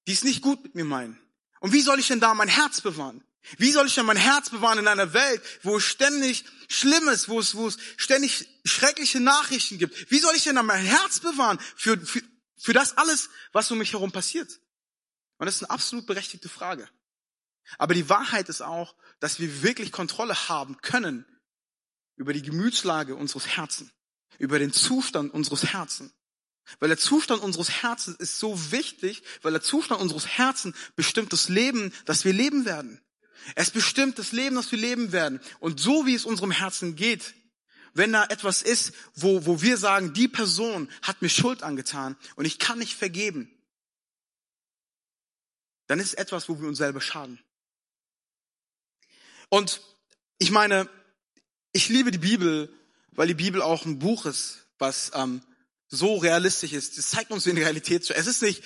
die 0.06 0.12
es 0.12 0.22
nicht 0.22 0.42
gut 0.42 0.62
mit 0.62 0.74
mir 0.74 0.84
meinen. 0.84 1.18
Und 1.58 1.72
wie 1.72 1.80
soll 1.80 1.98
ich 1.98 2.08
denn 2.08 2.20
da 2.20 2.32
mein 2.34 2.48
Herz 2.48 2.80
bewahren? 2.80 3.24
Wie 3.56 3.72
soll 3.72 3.86
ich 3.86 3.94
denn 3.94 4.06
mein 4.06 4.16
Herz 4.16 4.50
bewahren 4.50 4.78
in 4.78 4.86
einer 4.86 5.12
Welt, 5.12 5.42
wo 5.62 5.78
es 5.78 5.84
ständig 5.84 6.44
Schlimmes, 6.68 7.28
wo 7.28 7.40
es, 7.40 7.54
wo 7.54 7.66
es 7.66 7.78
ständig 7.96 8.46
schreckliche 8.64 9.18
Nachrichten 9.18 9.78
gibt? 9.78 10.10
Wie 10.10 10.18
soll 10.20 10.36
ich 10.36 10.44
denn 10.44 10.56
da 10.56 10.62
mein 10.62 10.84
Herz 10.84 11.20
bewahren 11.20 11.58
für, 11.74 11.98
für, 11.98 12.22
für 12.56 12.72
das 12.72 12.96
alles, 12.98 13.30
was 13.52 13.70
um 13.70 13.78
mich 13.78 13.94
herum 13.94 14.12
passiert? 14.12 14.60
Und 15.40 15.46
das 15.46 15.56
ist 15.56 15.62
eine 15.62 15.70
absolut 15.70 16.04
berechtigte 16.06 16.50
Frage. 16.50 16.86
Aber 17.78 17.94
die 17.94 18.10
Wahrheit 18.10 18.50
ist 18.50 18.60
auch, 18.60 18.94
dass 19.20 19.40
wir 19.40 19.62
wirklich 19.62 19.90
Kontrolle 19.90 20.50
haben 20.50 20.76
können 20.82 21.24
über 22.16 22.34
die 22.34 22.42
Gemütslage 22.42 23.16
unseres 23.16 23.46
Herzens, 23.46 23.90
über 24.38 24.58
den 24.58 24.70
Zustand 24.70 25.32
unseres 25.32 25.72
Herzens. 25.72 26.12
Weil 26.78 26.90
der 26.90 26.98
Zustand 26.98 27.42
unseres 27.42 27.70
Herzens 27.82 28.18
ist 28.18 28.38
so 28.38 28.70
wichtig, 28.70 29.22
weil 29.40 29.52
der 29.52 29.62
Zustand 29.62 30.02
unseres 30.02 30.26
Herzens 30.26 30.76
bestimmt 30.94 31.32
das 31.32 31.48
Leben, 31.48 31.94
das 32.04 32.26
wir 32.26 32.34
leben 32.34 32.66
werden. 32.66 33.00
Es 33.54 33.70
bestimmt 33.70 34.18
das 34.18 34.32
Leben, 34.32 34.56
das 34.56 34.70
wir 34.70 34.78
leben 34.78 35.10
werden. 35.10 35.40
Und 35.58 35.80
so 35.80 36.04
wie 36.04 36.14
es 36.14 36.26
unserem 36.26 36.50
Herzen 36.50 36.96
geht, 36.96 37.32
wenn 37.94 38.12
da 38.12 38.24
etwas 38.26 38.60
ist, 38.60 38.92
wo, 39.14 39.46
wo 39.46 39.62
wir 39.62 39.78
sagen, 39.78 40.12
die 40.12 40.28
Person 40.28 40.90
hat 41.00 41.22
mir 41.22 41.30
Schuld 41.30 41.62
angetan 41.62 42.18
und 42.36 42.44
ich 42.44 42.58
kann 42.58 42.78
nicht 42.78 42.94
vergeben, 42.94 43.50
dann 45.90 45.98
ist 45.98 46.06
es 46.06 46.14
etwas, 46.14 46.48
wo 46.48 46.60
wir 46.60 46.68
uns 46.68 46.78
selber 46.78 47.00
schaden. 47.00 47.40
Und 49.48 49.80
ich 50.38 50.52
meine, 50.52 50.88
ich 51.72 51.88
liebe 51.88 52.12
die 52.12 52.18
Bibel, 52.18 52.72
weil 53.10 53.26
die 53.26 53.34
Bibel 53.34 53.60
auch 53.60 53.84
ein 53.84 53.98
Buch 53.98 54.24
ist, 54.24 54.68
was 54.78 55.10
ähm, 55.14 55.42
so 55.88 56.18
realistisch 56.18 56.74
ist. 56.74 56.96
Es 56.96 57.10
zeigt 57.10 57.32
uns 57.32 57.44
in 57.46 57.56
die 57.56 57.62
Realität 57.62 58.04
zu. 58.04 58.14
Es 58.14 58.28
ist 58.28 58.40
nicht 58.40 58.62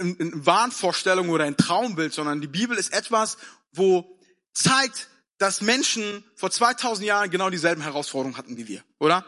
eine 0.00 0.44
Wahnvorstellung 0.44 1.28
oder 1.28 1.44
ein 1.44 1.56
Traumbild, 1.56 2.12
sondern 2.12 2.40
die 2.40 2.48
Bibel 2.48 2.76
ist 2.76 2.92
etwas, 2.92 3.38
wo 3.70 4.18
zeigt, 4.52 5.08
dass 5.38 5.60
Menschen 5.60 6.24
vor 6.34 6.50
2000 6.50 7.06
Jahren 7.06 7.30
genau 7.30 7.48
dieselben 7.48 7.82
Herausforderungen 7.82 8.36
hatten 8.36 8.56
wie 8.56 8.66
wir, 8.66 8.82
oder? 8.98 9.24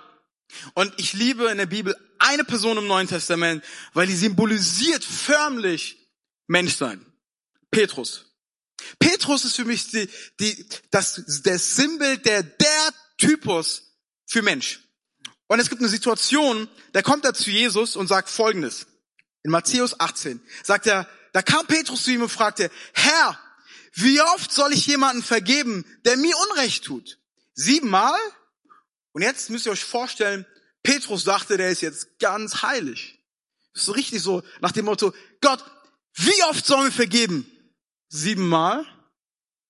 Und 0.75 0.93
ich 0.97 1.13
liebe 1.13 1.45
in 1.51 1.59
der 1.59 1.67
Bibel 1.67 1.97
eine 2.19 2.43
Person 2.43 2.79
im 2.79 2.89
Neuen 2.89 3.07
Testament, 3.07 3.65
weil 3.93 4.09
die 4.09 4.17
symbolisiert 4.17 5.05
förmlich 5.05 6.11
Menschsein. 6.49 7.05
Petrus. 7.71 8.27
Petrus 8.99 9.45
ist 9.45 9.57
für 9.57 9.65
mich 9.65 9.91
die, 9.91 10.09
die, 10.41 10.67
das, 10.91 11.23
der 11.45 11.59
Symbol, 11.59 12.19
der, 12.19 12.43
der 12.43 12.95
Typus 13.17 13.95
für 14.27 14.43
Mensch. 14.43 14.81
Und 15.49 15.61
es 15.61 15.69
gibt 15.69 15.81
eine 15.81 15.89
Situation, 15.89 16.69
da 16.93 17.03
kommt 17.03 17.25
er 17.25 17.35
zu 17.35 17.51
Jesus 17.51 17.97
und 17.97 18.07
sagt 18.07 18.29
Folgendes. 18.29 18.87
In 19.43 19.51
Matthäus 19.51 19.99
18 19.99 20.41
sagt 20.63 20.87
er, 20.87 21.09
da 21.33 21.43
kam 21.43 21.67
Petrus 21.67 22.05
zu 22.05 22.11
ihm 22.11 22.23
und 22.23 22.29
fragte, 22.29 22.71
Herr, 22.93 23.39
wie 23.95 24.21
oft 24.21 24.53
soll 24.53 24.73
ich 24.73 24.87
jemanden 24.87 25.23
vergeben, 25.23 25.85
der 26.05 26.17
mir 26.17 26.35
Unrecht 26.51 26.85
tut? 26.85 27.19
Siebenmal? 27.55 28.19
Und 29.13 29.23
jetzt 29.23 29.51
müsst 29.51 29.67
ihr 29.67 29.73
euch 29.73 29.85
vorstellen, 29.85 30.47
Petrus 30.83 31.25
dachte, 31.25 31.57
der 31.57 31.71
ist 31.71 31.81
jetzt 31.81 32.19
ganz 32.19 32.63
heilig. 32.63 33.19
so 33.73 33.93
richtig 33.93 34.23
so 34.23 34.43
nach 34.61 34.73
dem 34.73 34.85
Motto, 34.85 35.13
Gott, 35.41 35.65
wie 36.15 36.43
oft 36.45 36.67
sollen 36.67 36.85
wir 36.85 36.93
vergeben? 36.93 37.51
Siebenmal? 38.09 38.87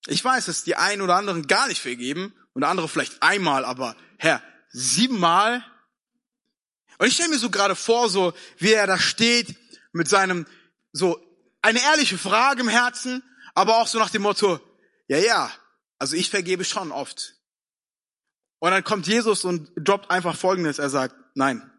Ich 0.07 0.23
weiß, 0.23 0.45
dass 0.45 0.63
die 0.63 0.75
einen 0.75 1.01
oder 1.01 1.15
anderen 1.15 1.47
gar 1.47 1.67
nicht 1.67 1.81
vergeben 1.81 2.33
und 2.53 2.63
andere 2.63 2.87
vielleicht 2.87 3.21
einmal, 3.21 3.65
aber 3.65 3.95
Herr, 4.17 4.41
siebenmal? 4.69 5.63
Und 6.97 7.07
ich 7.07 7.13
stelle 7.13 7.29
mir 7.29 7.39
so 7.39 7.49
gerade 7.49 7.75
vor, 7.75 8.09
so 8.09 8.33
wie 8.57 8.73
er 8.73 8.87
da 8.87 8.97
steht 8.97 9.55
mit 9.91 10.07
seinem, 10.07 10.45
so 10.91 11.19
eine 11.61 11.81
ehrliche 11.81 12.17
Frage 12.17 12.61
im 12.61 12.67
Herzen, 12.67 13.23
aber 13.53 13.77
auch 13.77 13.87
so 13.87 13.99
nach 13.99 14.09
dem 14.09 14.21
Motto, 14.21 14.59
ja, 15.07 15.17
ja, 15.17 15.51
also 15.97 16.15
ich 16.15 16.29
vergebe 16.29 16.63
schon 16.63 16.91
oft. 16.91 17.35
Und 18.59 18.71
dann 18.71 18.83
kommt 18.83 19.07
Jesus 19.07 19.45
und 19.45 19.71
droppt 19.75 20.11
einfach 20.11 20.35
Folgendes. 20.35 20.79
Er 20.79 20.89
sagt, 20.89 21.15
nein. 21.33 21.71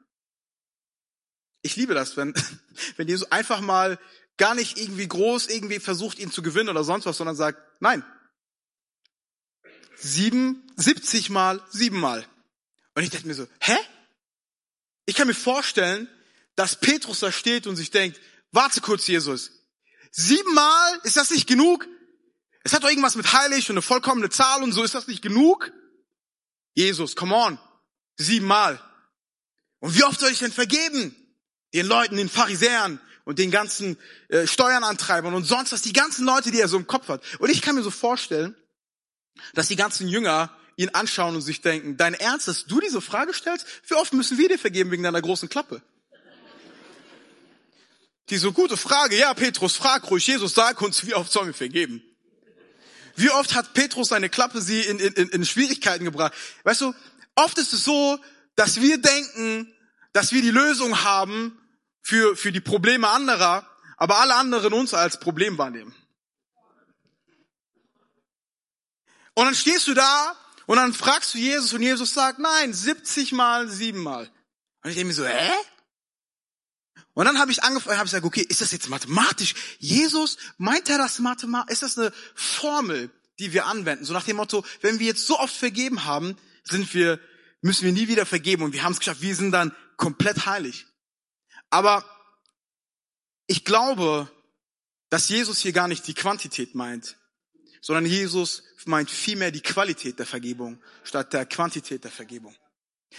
Ich 1.62 1.76
liebe 1.76 1.94
das, 1.94 2.16
wenn, 2.16 2.34
wenn 2.96 3.08
Jesus 3.08 3.30
einfach 3.30 3.60
mal 3.60 3.98
gar 4.40 4.54
nicht 4.54 4.78
irgendwie 4.78 5.06
groß 5.06 5.48
irgendwie 5.48 5.80
versucht, 5.80 6.18
ihn 6.18 6.32
zu 6.32 6.40
gewinnen 6.40 6.70
oder 6.70 6.82
sonst 6.82 7.04
was, 7.04 7.18
sondern 7.18 7.36
sagt, 7.36 7.60
nein. 7.78 8.02
Sieben, 9.96 10.66
siebzig 10.76 11.28
mal, 11.28 11.62
siebenmal. 11.68 12.26
Und 12.94 13.02
ich 13.02 13.10
dachte 13.10 13.26
mir 13.26 13.34
so, 13.34 13.46
hä? 13.60 13.76
Ich 15.04 15.14
kann 15.14 15.28
mir 15.28 15.34
vorstellen, 15.34 16.08
dass 16.56 16.80
Petrus 16.80 17.20
da 17.20 17.30
steht 17.30 17.66
und 17.66 17.76
sich 17.76 17.90
denkt, 17.90 18.18
warte 18.50 18.80
kurz, 18.80 19.06
Jesus. 19.06 19.52
Siebenmal, 20.10 21.00
ist 21.04 21.18
das 21.18 21.30
nicht 21.30 21.46
genug? 21.46 21.86
Es 22.64 22.72
hat 22.72 22.82
doch 22.82 22.88
irgendwas 22.88 23.16
mit 23.16 23.34
heilig 23.34 23.68
und 23.68 23.74
eine 23.74 23.82
vollkommene 23.82 24.30
Zahl 24.30 24.62
und 24.62 24.72
so, 24.72 24.82
ist 24.82 24.94
das 24.94 25.06
nicht 25.06 25.20
genug? 25.20 25.70
Jesus, 26.72 27.14
come 27.14 27.34
on. 27.34 27.58
Siebenmal. 28.16 28.80
Und 29.80 29.94
wie 29.98 30.04
oft 30.04 30.18
soll 30.18 30.30
ich 30.30 30.38
denn 30.38 30.52
vergeben? 30.52 31.14
Den 31.74 31.84
Leuten, 31.84 32.16
den 32.16 32.30
Pharisäern, 32.30 33.00
und 33.24 33.38
den 33.38 33.50
ganzen 33.50 33.96
äh, 34.28 34.46
Steuernantreibern 34.46 35.34
und 35.34 35.44
sonst 35.44 35.72
was, 35.72 35.82
die 35.82 35.92
ganzen 35.92 36.24
Leute, 36.24 36.50
die 36.50 36.60
er 36.60 36.68
so 36.68 36.76
im 36.76 36.86
Kopf 36.86 37.08
hat. 37.08 37.22
Und 37.38 37.50
ich 37.50 37.62
kann 37.62 37.74
mir 37.74 37.82
so 37.82 37.90
vorstellen, 37.90 38.54
dass 39.54 39.68
die 39.68 39.76
ganzen 39.76 40.08
Jünger 40.08 40.50
ihn 40.76 40.88
anschauen 40.90 41.34
und 41.34 41.42
sich 41.42 41.60
denken, 41.60 41.96
dein 41.96 42.14
Ernst, 42.14 42.48
dass 42.48 42.64
du 42.64 42.80
diese 42.80 43.02
Frage 43.02 43.34
stellst? 43.34 43.66
Wie 43.86 43.94
oft 43.94 44.14
müssen 44.14 44.38
wir 44.38 44.48
dir 44.48 44.58
vergeben 44.58 44.90
wegen 44.90 45.02
deiner 45.02 45.20
großen 45.20 45.48
Klappe? 45.48 45.82
Die 48.30 48.38
so 48.38 48.52
gute 48.52 48.76
Frage, 48.76 49.16
ja, 49.18 49.34
Petrus, 49.34 49.76
frag 49.76 50.10
ruhig, 50.10 50.26
Jesus, 50.26 50.54
sag 50.54 50.80
uns, 50.80 51.04
wie 51.06 51.14
oft 51.14 51.30
sollen 51.30 51.48
wir 51.48 51.54
vergeben? 51.54 52.02
Wie 53.16 53.30
oft 53.30 53.54
hat 53.54 53.74
Petrus 53.74 54.08
seine 54.08 54.30
Klappe 54.30 54.62
sie 54.62 54.80
in, 54.80 54.98
in, 54.98 55.28
in 55.28 55.44
Schwierigkeiten 55.44 56.04
gebracht? 56.04 56.32
Weißt 56.62 56.80
du, 56.80 56.94
oft 57.34 57.58
ist 57.58 57.74
es 57.74 57.84
so, 57.84 58.18
dass 58.56 58.80
wir 58.80 58.98
denken, 58.98 59.70
dass 60.12 60.32
wir 60.32 60.40
die 60.40 60.50
Lösung 60.50 61.02
haben 61.04 61.58
für, 62.02 62.36
für 62.36 62.52
die 62.52 62.60
Probleme 62.60 63.08
anderer, 63.08 63.66
aber 63.96 64.18
alle 64.18 64.34
anderen 64.34 64.72
uns 64.72 64.94
als 64.94 65.20
Problem 65.20 65.58
wahrnehmen. 65.58 65.94
Und 69.34 69.44
dann 69.44 69.54
stehst 69.54 69.86
du 69.86 69.94
da 69.94 70.36
und 70.66 70.76
dann 70.76 70.92
fragst 70.92 71.34
du 71.34 71.38
Jesus 71.38 71.72
und 71.72 71.82
Jesus 71.82 72.14
sagt, 72.14 72.38
nein, 72.38 72.72
70 72.72 73.32
mal, 73.32 73.68
7 73.68 73.98
mal. 73.98 74.30
Und 74.82 74.90
ich 74.90 74.96
denke 74.96 75.08
mir 75.08 75.14
so, 75.14 75.26
hä? 75.26 75.50
Und 77.12 77.24
dann 77.26 77.38
habe 77.38 77.50
ich 77.50 77.62
angefangen, 77.62 77.98
habe 77.98 78.06
ich 78.06 78.12
gesagt, 78.12 78.24
okay, 78.24 78.46
ist 78.48 78.60
das 78.60 78.72
jetzt 78.72 78.88
mathematisch? 78.88 79.54
Jesus, 79.78 80.38
meint 80.58 80.88
er 80.88 80.98
das 80.98 81.18
mathematisch? 81.18 81.72
Ist 81.72 81.82
das 81.82 81.98
eine 81.98 82.12
Formel, 82.34 83.10
die 83.38 83.52
wir 83.52 83.66
anwenden? 83.66 84.04
So 84.04 84.12
nach 84.12 84.24
dem 84.24 84.36
Motto, 84.36 84.64
wenn 84.80 84.98
wir 84.98 85.06
jetzt 85.06 85.26
so 85.26 85.38
oft 85.38 85.54
vergeben 85.54 86.04
haben, 86.04 86.36
sind 86.64 86.94
wir, 86.94 87.20
müssen 87.62 87.84
wir 87.84 87.92
nie 87.92 88.08
wieder 88.08 88.26
vergeben 88.26 88.62
und 88.62 88.72
wir 88.72 88.82
haben 88.82 88.92
es 88.92 89.00
geschafft, 89.00 89.22
wir 89.22 89.34
sind 89.34 89.52
dann 89.52 89.74
komplett 89.96 90.46
heilig. 90.46 90.86
Aber 91.70 92.04
ich 93.46 93.64
glaube, 93.64 94.30
dass 95.08 95.28
Jesus 95.28 95.60
hier 95.60 95.72
gar 95.72 95.88
nicht 95.88 96.06
die 96.06 96.14
Quantität 96.14 96.74
meint, 96.74 97.16
sondern 97.80 98.06
Jesus 98.06 98.62
meint 98.84 99.10
vielmehr 99.10 99.50
die 99.50 99.62
Qualität 99.62 100.18
der 100.18 100.26
Vergebung 100.26 100.82
statt 101.02 101.32
der 101.32 101.46
Quantität 101.46 102.04
der 102.04 102.10
Vergebung. 102.10 102.54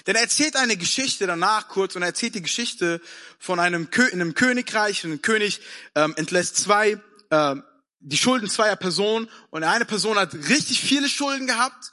Denn 0.07 0.15
er 0.15 0.21
erzählt 0.21 0.55
eine 0.55 0.77
Geschichte 0.77 1.27
danach 1.27 1.67
kurz 1.67 1.95
und 1.95 2.01
er 2.01 2.09
erzählt 2.09 2.35
die 2.35 2.41
Geschichte 2.41 3.01
von 3.39 3.59
einem, 3.59 3.89
einem 4.13 4.35
Königreich. 4.35 5.03
Ein 5.03 5.21
König 5.21 5.59
ähm, 5.95 6.13
entlässt 6.15 6.55
zwei, 6.55 6.97
äh, 7.29 7.55
die 7.99 8.17
Schulden 8.17 8.49
zweier 8.49 8.77
Personen 8.77 9.29
und 9.49 9.63
eine 9.63 9.85
Person 9.85 10.17
hat 10.17 10.33
richtig 10.33 10.79
viele 10.79 11.09
Schulden 11.09 11.45
gehabt 11.45 11.91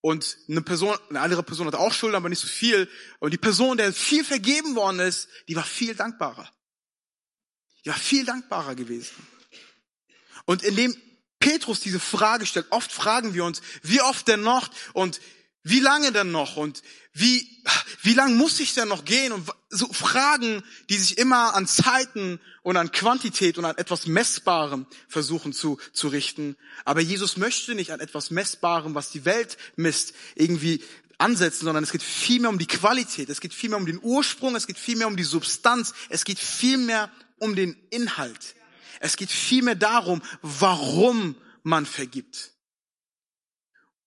und 0.00 0.38
eine 0.48 0.62
Person, 0.62 0.96
eine 1.10 1.20
andere 1.20 1.42
Person 1.42 1.66
hat 1.66 1.74
auch 1.74 1.92
Schulden, 1.92 2.16
aber 2.16 2.28
nicht 2.28 2.40
so 2.40 2.46
viel. 2.46 2.88
Und 3.18 3.32
die 3.32 3.38
Person, 3.38 3.76
der 3.76 3.92
viel 3.92 4.24
vergeben 4.24 4.74
worden 4.74 5.00
ist, 5.00 5.28
die 5.48 5.56
war 5.56 5.64
viel 5.64 5.94
dankbarer. 5.94 6.50
Die 7.84 7.90
war 7.90 7.96
viel 7.96 8.24
dankbarer 8.24 8.74
gewesen. 8.74 9.14
Und 10.46 10.62
indem 10.62 10.96
Petrus 11.38 11.80
diese 11.80 12.00
Frage 12.00 12.46
stellt, 12.46 12.66
oft 12.70 12.92
fragen 12.92 13.34
wir 13.34 13.44
uns, 13.44 13.60
wie 13.82 14.00
oft 14.00 14.28
denn 14.28 14.42
noch 14.42 14.70
und 14.92 15.20
wie 15.62 15.80
lange 15.80 16.12
denn 16.12 16.30
noch 16.30 16.56
und 16.56 16.82
wie, 17.12 17.62
wie 18.02 18.14
lang 18.14 18.36
muss 18.36 18.60
ich 18.60 18.72
denn 18.74 18.88
noch 18.88 19.04
gehen? 19.04 19.32
Und 19.32 19.50
so 19.68 19.92
Fragen, 19.92 20.62
die 20.88 20.96
sich 20.96 21.18
immer 21.18 21.54
an 21.54 21.66
Zeiten 21.66 22.40
und 22.62 22.76
an 22.76 22.92
Quantität 22.92 23.58
und 23.58 23.64
an 23.64 23.76
etwas 23.76 24.06
Messbarem 24.06 24.86
versuchen 25.08 25.52
zu, 25.52 25.78
zu 25.92 26.08
richten. 26.08 26.56
Aber 26.84 27.00
Jesus 27.00 27.36
möchte 27.36 27.74
nicht 27.74 27.92
an 27.92 28.00
etwas 28.00 28.30
Messbarem, 28.30 28.94
was 28.94 29.10
die 29.10 29.24
Welt 29.24 29.58
misst, 29.76 30.14
irgendwie 30.34 30.82
ansetzen, 31.18 31.66
sondern 31.66 31.84
es 31.84 31.92
geht 31.92 32.02
vielmehr 32.02 32.50
um 32.50 32.58
die 32.58 32.66
Qualität, 32.66 33.28
es 33.28 33.40
geht 33.40 33.52
vielmehr 33.52 33.78
um 33.78 33.86
den 33.86 34.00
Ursprung, 34.02 34.56
es 34.56 34.66
geht 34.66 34.78
vielmehr 34.78 35.08
um 35.08 35.16
die 35.16 35.24
Substanz, 35.24 35.92
es 36.08 36.24
geht 36.24 36.38
vielmehr 36.38 37.10
um 37.38 37.54
den 37.54 37.76
Inhalt. 37.90 38.54
Es 39.00 39.16
geht 39.16 39.30
vielmehr 39.30 39.74
darum, 39.74 40.22
warum 40.42 41.34
man 41.62 41.86
vergibt. 41.86 42.52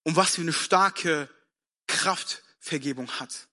Und 0.03 0.15
was 0.15 0.35
für 0.35 0.41
eine 0.41 0.53
starke 0.53 1.29
Kraft 1.93 2.43
Vergebung 2.59 3.09
hat. 3.19 3.47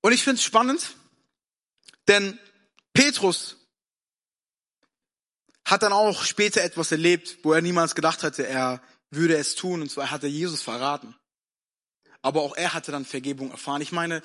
Und 0.00 0.12
ich 0.12 0.22
finde 0.22 0.38
es 0.38 0.44
spannend, 0.44 0.94
denn 2.06 2.38
Petrus 2.92 3.56
hat 5.64 5.82
dann 5.82 5.92
auch 5.92 6.24
später 6.24 6.62
etwas 6.62 6.92
erlebt, 6.92 7.38
wo 7.42 7.52
er 7.52 7.62
niemals 7.62 7.94
gedacht 7.94 8.22
hatte, 8.22 8.46
er 8.46 8.82
würde 9.10 9.36
es 9.36 9.54
tun, 9.54 9.82
und 9.82 9.90
zwar 9.90 10.10
hat 10.10 10.22
er 10.22 10.28
Jesus 10.28 10.62
verraten. 10.62 11.14
Aber 12.22 12.42
auch 12.42 12.56
er 12.56 12.74
hatte 12.74 12.92
dann 12.92 13.04
Vergebung 13.04 13.50
erfahren. 13.50 13.82
Ich 13.82 13.92
meine, 13.92 14.22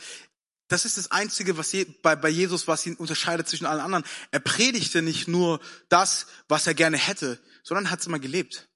Das 0.70 0.86
ist 0.86 0.98
das 0.98 1.12
Einzige, 1.12 1.58
was 1.58 1.72
je, 1.72 1.86
bei, 2.02 2.16
bei 2.16 2.30
Jesus, 2.30 2.68
was 2.68 2.86
ihn 2.86 2.96
unterscheidet 2.96 3.48
zwischen 3.48 3.68
allen 3.68 3.82
anderen. 3.82 4.06
Er 4.32 4.40
predigte 4.40 5.02
nicht 5.02 5.28
nur 5.28 5.60
das, 5.90 6.26
was 6.48 6.66
er 6.66 6.74
gerne 6.74 6.98
hätte, 6.98 7.40
sondern 7.64 7.92
hat 7.92 8.00
es 8.00 8.08
immer 8.08 8.18
gelebt. 8.18 8.70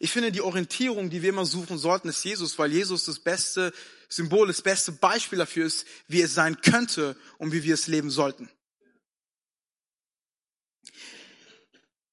Ich 0.00 0.10
finde, 0.10 0.32
die 0.32 0.40
Orientierung, 0.40 1.10
die 1.10 1.22
wir 1.22 1.28
immer 1.28 1.46
suchen 1.46 1.78
sollten, 1.78 2.08
ist 2.08 2.24
Jesus, 2.24 2.58
weil 2.58 2.72
Jesus 2.72 3.04
das 3.04 3.18
beste 3.18 3.72
Symbol, 4.08 4.46
das 4.46 4.62
beste 4.62 4.92
Beispiel 4.92 5.38
dafür 5.38 5.66
ist, 5.66 5.86
wie 6.08 6.22
es 6.22 6.34
sein 6.34 6.60
könnte 6.60 7.16
und 7.38 7.52
wie 7.52 7.62
wir 7.62 7.74
es 7.74 7.86
leben 7.86 8.10
sollten. 8.10 8.48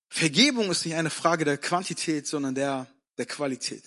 Vergebung 0.09 0.69
ist 0.69 0.85
nicht 0.85 0.95
eine 0.95 1.09
Frage 1.09 1.45
der 1.45 1.57
Quantität, 1.57 2.27
sondern 2.27 2.53
der, 2.53 2.87
der 3.17 3.25
Qualität. 3.25 3.83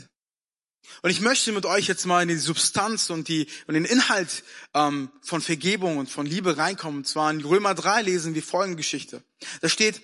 Und 1.03 1.11
ich 1.11 1.21
möchte 1.21 1.53
mit 1.53 1.67
euch 1.67 1.87
jetzt 1.87 2.07
mal 2.07 2.23
in 2.23 2.29
die 2.29 2.37
Substanz 2.37 3.11
und, 3.11 3.29
die, 3.29 3.47
und 3.67 3.75
den 3.75 3.85
Inhalt 3.85 4.45
ähm, 4.75 5.11
von 5.23 5.41
Vergebung 5.41 5.99
und 5.99 6.11
von 6.11 6.26
Liebe 6.26 6.57
reinkommen. 6.57 7.00
Und 7.00 7.07
zwar 7.07 7.31
in 7.31 7.41
Römer 7.43 7.75
3 7.75 8.03
lesen 8.03 8.35
wir 8.35 8.43
folgende 8.43 8.76
Geschichte. 8.76 9.23
Da 9.61 9.69
steht, 9.69 10.03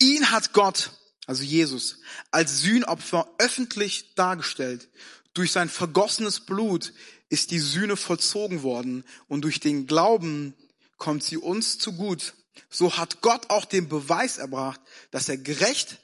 ihn 0.00 0.30
hat 0.30 0.52
Gott, 0.52 0.90
also 1.26 1.42
Jesus, 1.42 1.98
als 2.30 2.60
Sühnopfer 2.60 3.28
öffentlich 3.38 4.14
dargestellt. 4.14 4.88
Durch 5.34 5.52
sein 5.52 5.68
vergossenes 5.68 6.40
Blut 6.40 6.92
ist 7.28 7.50
die 7.50 7.58
Sühne 7.58 7.96
vollzogen 7.96 8.62
worden 8.62 9.04
und 9.28 9.42
durch 9.42 9.60
den 9.60 9.86
Glauben 9.86 10.54
kommt 10.96 11.24
sie 11.24 11.36
uns 11.36 11.78
zu 11.78 11.92
gut. 11.92 12.34
So 12.70 12.96
hat 12.96 13.20
Gott 13.20 13.50
auch 13.50 13.64
den 13.64 13.88
Beweis 13.88 14.38
erbracht, 14.38 14.80
dass 15.10 15.28
er 15.28 15.36
gerecht, 15.36 15.98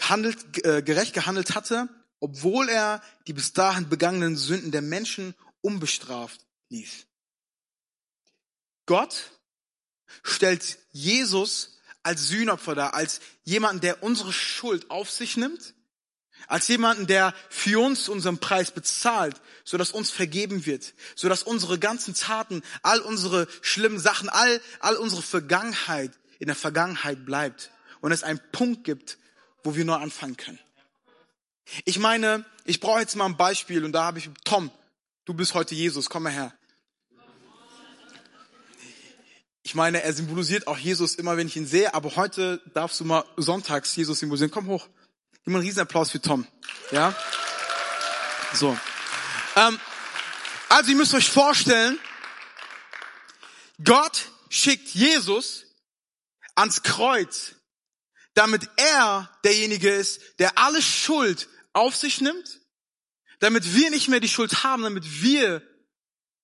handelt, 0.00 0.64
äh, 0.64 0.82
gerecht 0.82 1.14
gehandelt 1.14 1.54
hatte, 1.54 1.88
obwohl 2.20 2.68
er 2.68 3.02
die 3.26 3.32
bis 3.32 3.52
dahin 3.52 3.88
begangenen 3.88 4.36
Sünden 4.36 4.70
der 4.70 4.82
Menschen 4.82 5.34
unbestraft 5.60 6.46
ließ. 6.68 7.06
Gott 8.86 9.32
stellt 10.22 10.78
Jesus 10.92 11.77
als 12.08 12.26
Sühnopfer 12.26 12.74
dar, 12.74 12.94
als 12.94 13.20
jemanden, 13.44 13.82
der 13.82 14.02
unsere 14.02 14.32
Schuld 14.32 14.90
auf 14.90 15.10
sich 15.10 15.36
nimmt, 15.36 15.74
als 16.46 16.66
jemanden, 16.68 17.06
der 17.06 17.34
für 17.50 17.84
uns 17.84 18.08
unseren 18.08 18.38
Preis 18.38 18.70
bezahlt, 18.70 19.38
so 19.62 19.76
dass 19.76 19.90
uns 19.90 20.10
vergeben 20.10 20.64
wird, 20.64 20.94
so 21.16 21.28
dass 21.28 21.42
unsere 21.42 21.78
ganzen 21.78 22.14
Taten, 22.14 22.62
all 22.82 23.00
unsere 23.00 23.46
schlimmen 23.60 23.98
Sachen, 23.98 24.30
all, 24.30 24.58
all 24.80 24.96
unsere 24.96 25.20
Vergangenheit 25.20 26.12
in 26.38 26.46
der 26.46 26.56
Vergangenheit 26.56 27.26
bleibt 27.26 27.70
und 28.00 28.10
es 28.10 28.22
einen 28.22 28.40
Punkt 28.52 28.84
gibt, 28.84 29.18
wo 29.62 29.76
wir 29.76 29.84
neu 29.84 29.96
anfangen 29.96 30.38
können. 30.38 30.60
Ich 31.84 31.98
meine, 31.98 32.46
ich 32.64 32.80
brauche 32.80 33.00
jetzt 33.00 33.16
mal 33.16 33.26
ein 33.26 33.36
Beispiel 33.36 33.84
und 33.84 33.92
da 33.92 34.04
habe 34.04 34.18
ich, 34.18 34.30
Tom, 34.44 34.70
du 35.26 35.34
bist 35.34 35.52
heute 35.52 35.74
Jesus, 35.74 36.08
komm 36.08 36.22
mal 36.22 36.32
her. 36.32 36.54
Ich 39.68 39.74
meine, 39.74 40.02
er 40.02 40.14
symbolisiert 40.14 40.66
auch 40.66 40.78
Jesus 40.78 41.16
immer, 41.16 41.36
wenn 41.36 41.46
ich 41.46 41.54
ihn 41.54 41.66
sehe, 41.66 41.92
aber 41.92 42.16
heute 42.16 42.62
darfst 42.72 43.00
du 43.00 43.04
mal 43.04 43.22
sonntags 43.36 43.94
Jesus 43.94 44.18
symbolisieren. 44.18 44.50
Komm 44.50 44.66
hoch. 44.66 44.88
Gib 45.44 45.48
mal 45.48 45.58
einen 45.58 45.66
riesen 45.66 45.80
Applaus 45.80 46.10
für 46.10 46.22
Tom. 46.22 46.46
Ja? 46.90 47.14
So. 48.54 48.74
Ähm, 49.56 49.78
also 50.70 50.90
ihr 50.90 50.96
müsst 50.96 51.12
euch 51.12 51.28
vorstellen, 51.28 51.98
Gott 53.84 54.30
schickt 54.48 54.88
Jesus 54.88 55.66
ans 56.54 56.82
Kreuz, 56.82 57.52
damit 58.32 58.70
er 58.76 59.38
derjenige 59.44 59.90
ist, 59.90 60.22
der 60.38 60.56
alle 60.56 60.80
Schuld 60.80 61.46
auf 61.74 61.94
sich 61.94 62.22
nimmt, 62.22 62.58
damit 63.40 63.74
wir 63.74 63.90
nicht 63.90 64.08
mehr 64.08 64.20
die 64.20 64.30
Schuld 64.30 64.64
haben, 64.64 64.82
damit 64.82 65.20
wir 65.20 65.60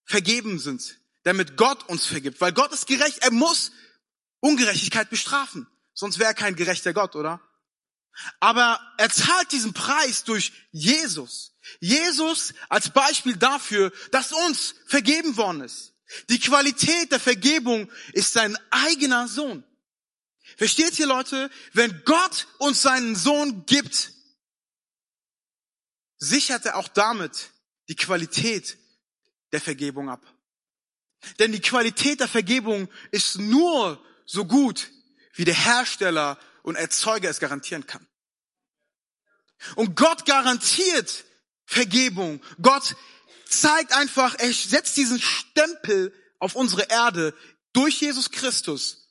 vergeben 0.04 0.58
sind, 0.58 0.98
damit 1.24 1.56
Gott 1.56 1.88
uns 1.88 2.06
vergibt. 2.06 2.40
Weil 2.40 2.52
Gott 2.52 2.72
ist 2.72 2.86
gerecht, 2.86 3.18
er 3.18 3.32
muss 3.32 3.72
Ungerechtigkeit 4.40 5.10
bestrafen. 5.10 5.66
Sonst 5.94 6.18
wäre 6.18 6.30
er 6.30 6.34
kein 6.34 6.56
gerechter 6.56 6.92
Gott, 6.92 7.16
oder? 7.16 7.40
Aber 8.40 8.80
er 8.98 9.10
zahlt 9.10 9.50
diesen 9.52 9.72
Preis 9.72 10.24
durch 10.24 10.52
Jesus. 10.70 11.52
Jesus 11.80 12.54
als 12.68 12.90
Beispiel 12.90 13.36
dafür, 13.36 13.92
dass 14.12 14.32
uns 14.32 14.74
vergeben 14.86 15.36
worden 15.36 15.62
ist. 15.62 15.94
Die 16.28 16.38
Qualität 16.38 17.10
der 17.10 17.20
Vergebung 17.20 17.90
ist 18.12 18.32
sein 18.32 18.56
eigener 18.70 19.26
Sohn. 19.26 19.64
Versteht 20.56 20.98
ihr 20.98 21.06
Leute? 21.06 21.50
Wenn 21.72 22.02
Gott 22.04 22.46
uns 22.58 22.82
seinen 22.82 23.16
Sohn 23.16 23.64
gibt, 23.66 24.12
sichert 26.18 26.66
er 26.66 26.76
auch 26.76 26.88
damit 26.88 27.50
die 27.88 27.96
Qualität 27.96 28.76
der 29.52 29.60
Vergebung 29.60 30.10
ab. 30.10 30.33
Denn 31.38 31.52
die 31.52 31.60
Qualität 31.60 32.20
der 32.20 32.28
Vergebung 32.28 32.88
ist 33.10 33.38
nur 33.38 34.02
so 34.26 34.44
gut, 34.44 34.90
wie 35.34 35.44
der 35.44 35.54
Hersteller 35.54 36.38
und 36.62 36.76
Erzeuger 36.76 37.30
es 37.30 37.40
garantieren 37.40 37.86
kann. 37.86 38.06
Und 39.76 39.96
Gott 39.96 40.26
garantiert 40.26 41.24
Vergebung. 41.66 42.40
Gott 42.60 42.96
zeigt 43.48 43.92
einfach, 43.92 44.34
er 44.38 44.52
setzt 44.52 44.96
diesen 44.96 45.20
Stempel 45.20 46.12
auf 46.38 46.54
unsere 46.54 46.82
Erde 46.90 47.34
durch 47.72 48.00
Jesus 48.00 48.30
Christus, 48.30 49.08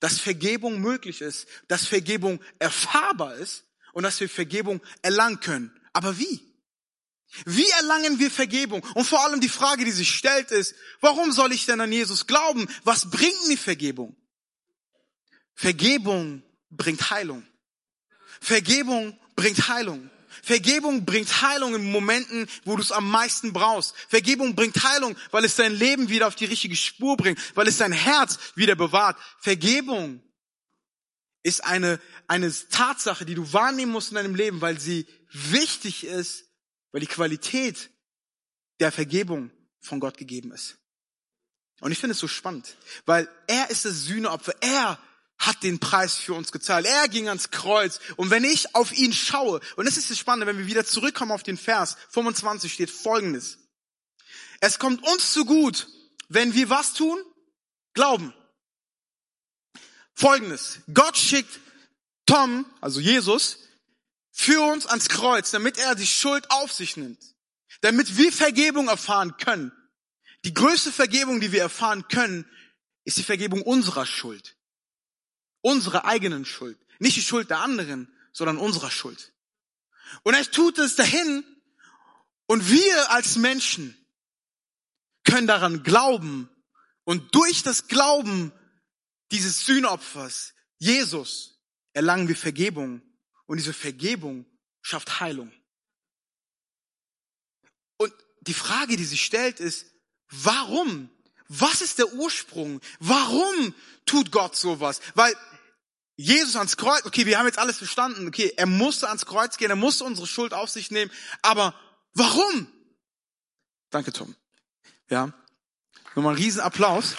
dass 0.00 0.20
Vergebung 0.20 0.80
möglich 0.80 1.20
ist, 1.20 1.46
dass 1.68 1.86
Vergebung 1.86 2.40
erfahrbar 2.58 3.34
ist 3.36 3.64
und 3.92 4.02
dass 4.02 4.20
wir 4.20 4.28
Vergebung 4.28 4.80
erlangen 5.02 5.40
können. 5.40 5.80
Aber 5.92 6.18
wie? 6.18 6.53
Wie 7.44 7.68
erlangen 7.80 8.18
wir 8.18 8.30
Vergebung? 8.30 8.82
Und 8.94 9.04
vor 9.04 9.24
allem 9.24 9.40
die 9.40 9.48
Frage, 9.48 9.84
die 9.84 9.90
sich 9.90 10.14
stellt, 10.14 10.50
ist, 10.50 10.74
warum 11.00 11.32
soll 11.32 11.52
ich 11.52 11.66
denn 11.66 11.80
an 11.80 11.92
Jesus 11.92 12.26
glauben? 12.26 12.68
Was 12.84 13.10
bringt 13.10 13.48
mir 13.48 13.58
Vergebung? 13.58 14.16
Vergebung 15.54 16.42
bringt 16.70 17.10
Heilung. 17.10 17.44
Vergebung 18.40 19.18
bringt 19.36 19.68
Heilung. 19.68 20.10
Vergebung 20.42 21.04
bringt 21.04 21.42
Heilung 21.42 21.74
in 21.74 21.90
Momenten, 21.90 22.46
wo 22.64 22.76
du 22.76 22.82
es 22.82 22.92
am 22.92 23.10
meisten 23.10 23.52
brauchst. 23.52 23.94
Vergebung 24.08 24.54
bringt 24.54 24.82
Heilung, 24.82 25.16
weil 25.30 25.44
es 25.44 25.56
dein 25.56 25.74
Leben 25.74 26.08
wieder 26.08 26.26
auf 26.26 26.34
die 26.34 26.44
richtige 26.44 26.76
Spur 26.76 27.16
bringt, 27.16 27.38
weil 27.56 27.68
es 27.68 27.78
dein 27.78 27.92
Herz 27.92 28.38
wieder 28.54 28.74
bewahrt. 28.74 29.16
Vergebung 29.40 30.22
ist 31.42 31.64
eine, 31.64 32.00
eine 32.26 32.52
Tatsache, 32.70 33.24
die 33.24 33.34
du 33.34 33.52
wahrnehmen 33.52 33.92
musst 33.92 34.10
in 34.10 34.16
deinem 34.16 34.34
Leben, 34.34 34.60
weil 34.60 34.78
sie 34.78 35.06
wichtig 35.30 36.04
ist, 36.04 36.44
weil 36.94 37.00
die 37.00 37.08
Qualität 37.08 37.90
der 38.78 38.92
Vergebung 38.92 39.50
von 39.80 39.98
Gott 39.98 40.16
gegeben 40.16 40.52
ist. 40.52 40.76
Und 41.80 41.90
ich 41.90 41.98
finde 41.98 42.12
es 42.12 42.20
so 42.20 42.28
spannend, 42.28 42.76
weil 43.04 43.28
er 43.48 43.68
ist 43.68 43.84
das 43.84 44.04
Sühneopfer. 44.04 44.54
Er 44.60 45.00
hat 45.36 45.64
den 45.64 45.80
Preis 45.80 46.14
für 46.14 46.34
uns 46.34 46.52
gezahlt. 46.52 46.86
Er 46.86 47.08
ging 47.08 47.26
ans 47.26 47.50
Kreuz. 47.50 47.98
Und 48.14 48.30
wenn 48.30 48.44
ich 48.44 48.76
auf 48.76 48.92
ihn 48.92 49.12
schaue, 49.12 49.58
und 49.74 49.86
das 49.86 49.96
ist 49.96 50.08
das 50.08 50.18
Spannende, 50.18 50.46
wenn 50.46 50.56
wir 50.56 50.68
wieder 50.68 50.84
zurückkommen 50.84 51.32
auf 51.32 51.42
den 51.42 51.56
Vers 51.56 51.96
25 52.10 52.72
steht 52.72 52.90
Folgendes. 52.90 53.58
Es 54.60 54.78
kommt 54.78 55.04
uns 55.04 55.32
zu 55.32 55.44
gut, 55.44 55.88
wenn 56.28 56.54
wir 56.54 56.70
was 56.70 56.94
tun? 56.94 57.18
Glauben. 57.94 58.32
Folgendes. 60.14 60.78
Gott 60.94 61.16
schickt 61.16 61.58
Tom, 62.24 62.66
also 62.80 63.00
Jesus, 63.00 63.58
für 64.36 64.60
uns 64.60 64.84
ans 64.86 65.08
Kreuz, 65.08 65.52
damit 65.52 65.78
er 65.78 65.94
die 65.94 66.08
Schuld 66.08 66.50
auf 66.50 66.72
sich 66.72 66.96
nimmt. 66.96 67.22
Damit 67.82 68.16
wir 68.16 68.32
Vergebung 68.32 68.88
erfahren 68.88 69.36
können. 69.36 69.70
Die 70.44 70.52
größte 70.52 70.90
Vergebung, 70.90 71.40
die 71.40 71.52
wir 71.52 71.60
erfahren 71.60 72.08
können, 72.08 72.44
ist 73.04 73.16
die 73.16 73.22
Vergebung 73.22 73.62
unserer 73.62 74.06
Schuld. 74.06 74.56
Unsere 75.60 76.04
eigenen 76.04 76.44
Schuld. 76.44 76.76
Nicht 76.98 77.16
die 77.16 77.22
Schuld 77.22 77.48
der 77.48 77.60
anderen, 77.60 78.12
sondern 78.32 78.58
unserer 78.58 78.90
Schuld. 78.90 79.32
Und 80.24 80.34
er 80.34 80.44
tut 80.50 80.78
es 80.78 80.96
dahin 80.96 81.44
und 82.46 82.68
wir 82.68 83.10
als 83.12 83.36
Menschen 83.36 83.96
können 85.22 85.46
daran 85.46 85.84
glauben 85.84 86.50
und 87.04 87.36
durch 87.36 87.62
das 87.62 87.86
Glauben 87.86 88.52
dieses 89.30 89.64
Sühnopfers, 89.64 90.54
Jesus, 90.78 91.60
erlangen 91.92 92.26
wir 92.26 92.36
Vergebung 92.36 93.00
und 93.46 93.58
diese 93.58 93.72
Vergebung 93.72 94.46
schafft 94.82 95.20
Heilung. 95.20 95.52
Und 97.96 98.12
die 98.42 98.54
Frage, 98.54 98.96
die 98.96 99.04
sich 99.04 99.24
stellt, 99.24 99.60
ist, 99.60 99.86
warum? 100.30 101.10
Was 101.48 101.80
ist 101.82 101.98
der 101.98 102.12
Ursprung? 102.14 102.80
Warum 103.00 103.74
tut 104.06 104.32
Gott 104.32 104.56
sowas? 104.56 105.00
Weil 105.14 105.34
Jesus 106.16 106.56
ans 106.56 106.76
Kreuz, 106.76 107.04
okay, 107.04 107.26
wir 107.26 107.38
haben 107.38 107.46
jetzt 107.46 107.58
alles 107.58 107.78
verstanden, 107.78 108.28
okay, 108.28 108.52
er 108.56 108.66
musste 108.66 109.08
ans 109.08 109.26
Kreuz 109.26 109.56
gehen, 109.56 109.70
er 109.70 109.76
musste 109.76 110.04
unsere 110.04 110.26
Schuld 110.26 110.54
auf 110.54 110.70
sich 110.70 110.90
nehmen, 110.90 111.10
aber 111.42 111.74
warum? 112.12 112.68
Danke, 113.90 114.12
Tom. 114.12 114.34
Ja. 115.10 115.32
Nochmal 116.14 116.34
einen 116.34 116.42
riesen 116.42 116.60
Applaus. 116.60 117.16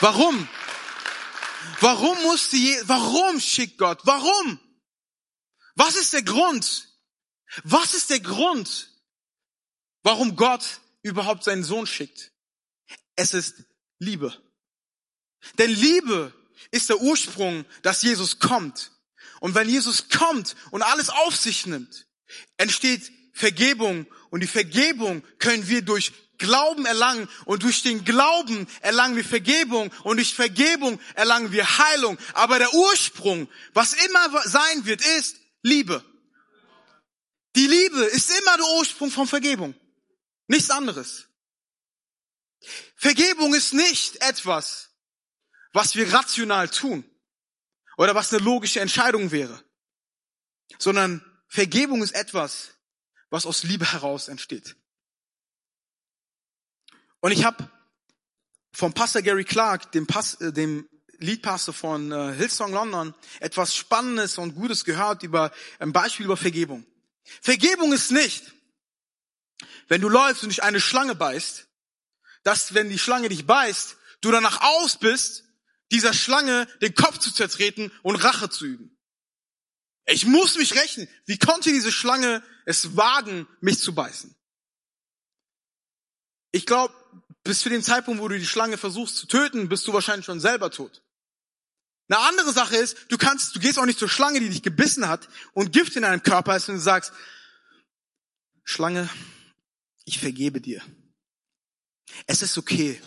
Warum? 0.00 0.48
Warum 1.80 2.20
musste 2.22 2.56
je, 2.56 2.76
warum 2.84 3.40
schickt 3.40 3.78
Gott? 3.78 4.00
Warum? 4.04 4.58
Was 5.74 5.96
ist 5.96 6.12
der 6.12 6.22
Grund? 6.22 6.88
Was 7.64 7.94
ist 7.94 8.10
der 8.10 8.20
Grund, 8.20 8.90
warum 10.02 10.36
Gott 10.36 10.80
überhaupt 11.02 11.44
seinen 11.44 11.64
Sohn 11.64 11.86
schickt? 11.86 12.32
Es 13.14 13.34
ist 13.34 13.64
Liebe. 13.98 14.34
Denn 15.58 15.70
Liebe 15.70 16.32
ist 16.70 16.88
der 16.88 17.00
Ursprung, 17.00 17.64
dass 17.82 18.02
Jesus 18.02 18.38
kommt. 18.38 18.92
Und 19.40 19.54
wenn 19.54 19.68
Jesus 19.68 20.08
kommt 20.08 20.56
und 20.70 20.82
alles 20.82 21.08
auf 21.08 21.36
sich 21.36 21.66
nimmt, 21.66 22.06
entsteht 22.56 23.12
Vergebung. 23.32 24.06
Und 24.30 24.40
die 24.40 24.46
Vergebung 24.46 25.22
können 25.38 25.68
wir 25.68 25.82
durch 25.82 26.12
Glauben 26.38 26.86
erlangen. 26.86 27.28
Und 27.44 27.62
durch 27.62 27.82
den 27.82 28.04
Glauben 28.04 28.66
erlangen 28.80 29.16
wir 29.16 29.24
Vergebung. 29.24 29.90
Und 30.02 30.16
durch 30.16 30.34
Vergebung 30.34 31.00
erlangen 31.14 31.52
wir 31.52 31.78
Heilung. 31.78 32.18
Aber 32.34 32.58
der 32.58 32.72
Ursprung, 32.74 33.48
was 33.74 33.92
immer 33.92 34.42
sein 34.48 34.84
wird, 34.84 35.04
ist 35.04 35.36
Liebe. 35.62 36.04
Die 37.56 37.66
Liebe 37.66 38.04
ist 38.04 38.30
immer 38.38 38.56
der 38.56 38.66
Ursprung 38.78 39.10
von 39.10 39.26
Vergebung. 39.26 39.74
Nichts 40.46 40.70
anderes. 40.70 41.26
Vergebung 42.96 43.54
ist 43.54 43.72
nicht 43.72 44.16
etwas, 44.22 44.90
was 45.72 45.94
wir 45.94 46.12
rational 46.12 46.68
tun 46.68 47.04
oder 47.96 48.14
was 48.14 48.32
eine 48.32 48.42
logische 48.42 48.80
Entscheidung 48.80 49.30
wäre, 49.30 49.62
sondern 50.78 51.24
Vergebung 51.48 52.02
ist 52.02 52.14
etwas, 52.14 52.70
was 53.30 53.46
aus 53.46 53.62
Liebe 53.62 53.90
heraus 53.92 54.28
entsteht. 54.28 54.76
Und 57.20 57.32
ich 57.32 57.44
habe 57.44 57.68
vom 58.72 58.92
Pastor 58.92 59.22
Gary 59.22 59.44
Clark, 59.44 59.92
dem, 59.92 60.06
Pas 60.06 60.34
äh, 60.40 60.52
dem 60.52 60.88
Leadpastor 61.18 61.74
von 61.74 62.12
äh, 62.12 62.34
Hillsong 62.34 62.72
London, 62.72 63.14
etwas 63.40 63.74
Spannendes 63.74 64.38
und 64.38 64.54
Gutes 64.54 64.84
gehört 64.84 65.22
über 65.22 65.50
ein 65.78 65.92
Beispiel 65.92 66.26
über 66.26 66.36
Vergebung. 66.36 66.86
Vergebung 67.40 67.92
ist 67.92 68.10
nicht, 68.10 68.52
wenn 69.88 70.00
du 70.00 70.08
läufst 70.08 70.42
und 70.42 70.50
dich 70.50 70.62
eine 70.62 70.80
Schlange 70.80 71.14
beißt, 71.14 71.66
dass 72.42 72.74
wenn 72.74 72.90
die 72.90 72.98
Schlange 72.98 73.28
dich 73.28 73.46
beißt, 73.46 73.96
du 74.20 74.30
danach 74.30 74.60
aus 74.62 74.98
bist, 74.98 75.44
dieser 75.90 76.12
Schlange 76.12 76.66
den 76.82 76.94
Kopf 76.94 77.18
zu 77.18 77.32
zertreten 77.32 77.92
und 78.02 78.16
Rache 78.16 78.50
zu 78.50 78.66
üben. 78.66 78.96
Ich 80.06 80.26
muss 80.26 80.56
mich 80.56 80.74
rächen. 80.74 81.08
Wie 81.24 81.38
konnte 81.38 81.72
diese 81.72 81.90
Schlange 81.90 82.42
es 82.64 82.96
wagen, 82.96 83.48
mich 83.60 83.80
zu 83.80 83.94
beißen? 83.94 84.36
Ich 86.52 86.66
glaube, 86.66 86.94
bis 87.46 87.60
zu 87.60 87.68
dem 87.68 87.82
Zeitpunkt, 87.82 88.20
wo 88.20 88.28
du 88.28 88.38
die 88.38 88.46
Schlange 88.46 88.76
versuchst 88.76 89.16
zu 89.16 89.26
töten, 89.26 89.68
bist 89.68 89.86
du 89.86 89.92
wahrscheinlich 89.92 90.26
schon 90.26 90.40
selber 90.40 90.70
tot. 90.70 91.02
Eine 92.08 92.20
andere 92.20 92.52
Sache 92.52 92.76
ist, 92.76 92.96
du 93.08 93.18
kannst, 93.18 93.56
du 93.56 93.60
gehst 93.60 93.78
auch 93.78 93.86
nicht 93.86 93.98
zur 93.98 94.08
Schlange, 94.08 94.40
die 94.40 94.48
dich 94.48 94.62
gebissen 94.62 95.08
hat 95.08 95.28
und 95.54 95.72
Gift 95.72 95.96
in 95.96 96.02
deinem 96.02 96.22
Körper 96.22 96.56
ist 96.56 96.68
und 96.68 96.78
sagst, 96.78 97.12
Schlange, 98.62 99.08
ich 100.04 100.18
vergebe 100.18 100.60
dir. 100.60 100.82
Es 102.26 102.42
ist 102.42 102.58
okay. 102.58 103.00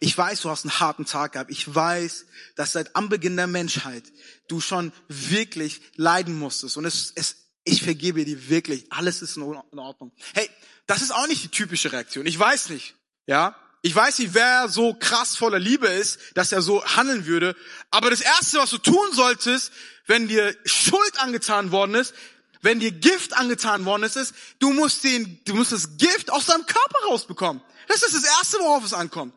Ich 0.00 0.16
weiß, 0.16 0.40
du 0.40 0.50
hast 0.50 0.64
einen 0.64 0.80
harten 0.80 1.04
Tag 1.04 1.32
gehabt. 1.32 1.50
Ich 1.50 1.72
weiß, 1.72 2.26
dass 2.56 2.72
seit 2.72 2.96
Anbeginn 2.96 3.36
der 3.36 3.46
Menschheit 3.46 4.04
du 4.48 4.60
schon 4.60 4.92
wirklich 5.08 5.80
leiden 5.96 6.38
musstest. 6.38 6.76
Und 6.76 6.84
es, 6.84 7.12
es, 7.14 7.36
ich 7.64 7.82
vergebe 7.82 8.24
dir 8.24 8.48
wirklich. 8.48 8.90
Alles 8.92 9.22
ist 9.22 9.36
in 9.36 9.42
Ordnung. 9.42 10.12
Hey, 10.34 10.48
das 10.86 11.02
ist 11.02 11.12
auch 11.12 11.26
nicht 11.28 11.44
die 11.44 11.48
typische 11.48 11.92
Reaktion. 11.92 12.26
Ich 12.26 12.38
weiß 12.38 12.70
nicht. 12.70 12.94
Ja, 13.26 13.56
ich 13.82 13.94
weiß 13.94 14.18
nicht, 14.18 14.34
wer 14.34 14.68
so 14.68 14.94
krass 14.94 15.36
voller 15.36 15.58
Liebe 15.58 15.86
ist, 15.86 16.18
dass 16.34 16.52
er 16.52 16.60
so 16.60 16.84
handeln 16.84 17.26
würde. 17.26 17.56
Aber 17.90 18.10
das 18.10 18.20
erste, 18.20 18.58
was 18.58 18.70
du 18.70 18.78
tun 18.78 19.12
solltest, 19.12 19.72
wenn 20.06 20.28
dir 20.28 20.54
Schuld 20.64 21.18
angetan 21.20 21.72
worden 21.72 21.94
ist, 21.94 22.14
wenn 22.62 22.78
dir 22.78 22.92
Gift 22.92 23.32
angetan 23.32 23.86
worden 23.86 24.02
ist, 24.02 24.16
ist, 24.16 24.34
du 24.58 24.72
musst 24.72 25.02
den, 25.04 25.40
du 25.46 25.54
musst 25.54 25.72
das 25.72 25.96
Gift 25.96 26.30
aus 26.30 26.46
deinem 26.46 26.66
Körper 26.66 27.06
rausbekommen. 27.08 27.62
Das 27.88 28.02
ist 28.02 28.14
das 28.14 28.24
erste, 28.24 28.58
worauf 28.58 28.84
es 28.84 28.92
ankommt. 28.92 29.34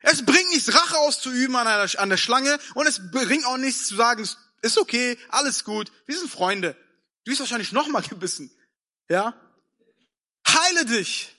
Es 0.00 0.24
bringt 0.24 0.50
nichts, 0.50 0.74
Rache 0.74 0.98
auszuüben 0.98 1.56
an, 1.56 1.66
einer, 1.66 1.88
an 1.98 2.10
der 2.10 2.16
Schlange 2.18 2.58
und 2.74 2.86
es 2.86 3.10
bringt 3.10 3.46
auch 3.46 3.56
nichts 3.56 3.88
zu 3.88 3.96
sagen, 3.96 4.28
ist 4.62 4.78
okay, 4.78 5.18
alles 5.30 5.64
gut, 5.64 5.90
wir 6.04 6.18
sind 6.18 6.30
Freunde. 6.30 6.76
Du 7.24 7.30
bist 7.30 7.40
wahrscheinlich 7.40 7.72
nochmal 7.72 8.02
gebissen. 8.02 8.50
Ja? 9.08 9.34
Heile 10.46 10.84
dich. 10.84 11.35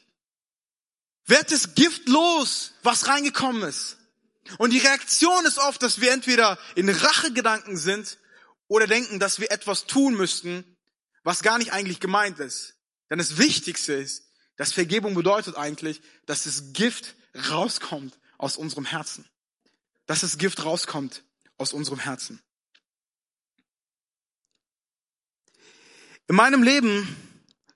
Werd 1.28 1.52
das 1.52 1.76
Gift 1.76 2.08
los, 2.08 2.74
was 2.84 3.08
reingekommen 3.08 3.63
ist. 3.63 3.98
Und 4.58 4.72
die 4.72 4.80
Reaktion 4.80 5.46
ist 5.46 5.58
oft, 5.58 5.84
dass 5.84 6.00
wir 6.00 6.12
entweder 6.12 6.58
in 6.76 6.90
Rachegedanken 6.90 7.78
sind 7.78 8.18
oder 8.68 8.88
denken, 8.88 9.20
dass 9.20 9.40
wir 9.40 9.52
etwas 9.52 9.86
tun 9.86 10.16
müssten, 10.16 10.63
was 11.24 11.44
gar 11.44 11.58
nicht 11.58 11.74
eigentlich 11.74 12.00
gemeint 12.00 12.40
ist. 12.40 12.76
Denn 13.10 13.18
das 13.18 13.38
Wichtigste 13.38 13.94
ist, 13.94 14.24
dass 14.56 14.72
Vergebung 14.72 15.13
bedeutet 15.13 15.58
eigentlich, 15.58 16.02
dass 16.26 16.46
das 16.46 16.74
Gift 16.74 17.16
rauskommt 17.50 18.18
aus 18.38 18.56
unserem 18.56 18.86
Herzen. 18.86 19.28
Dass 20.06 20.22
das 20.22 20.38
Gift 20.38 20.63
rauskommt 20.63 21.24
aus 21.58 21.74
unserem 21.74 22.00
Herzen. 22.00 22.42
In 26.28 26.36
meinem 26.36 26.63
Leben 26.63 27.16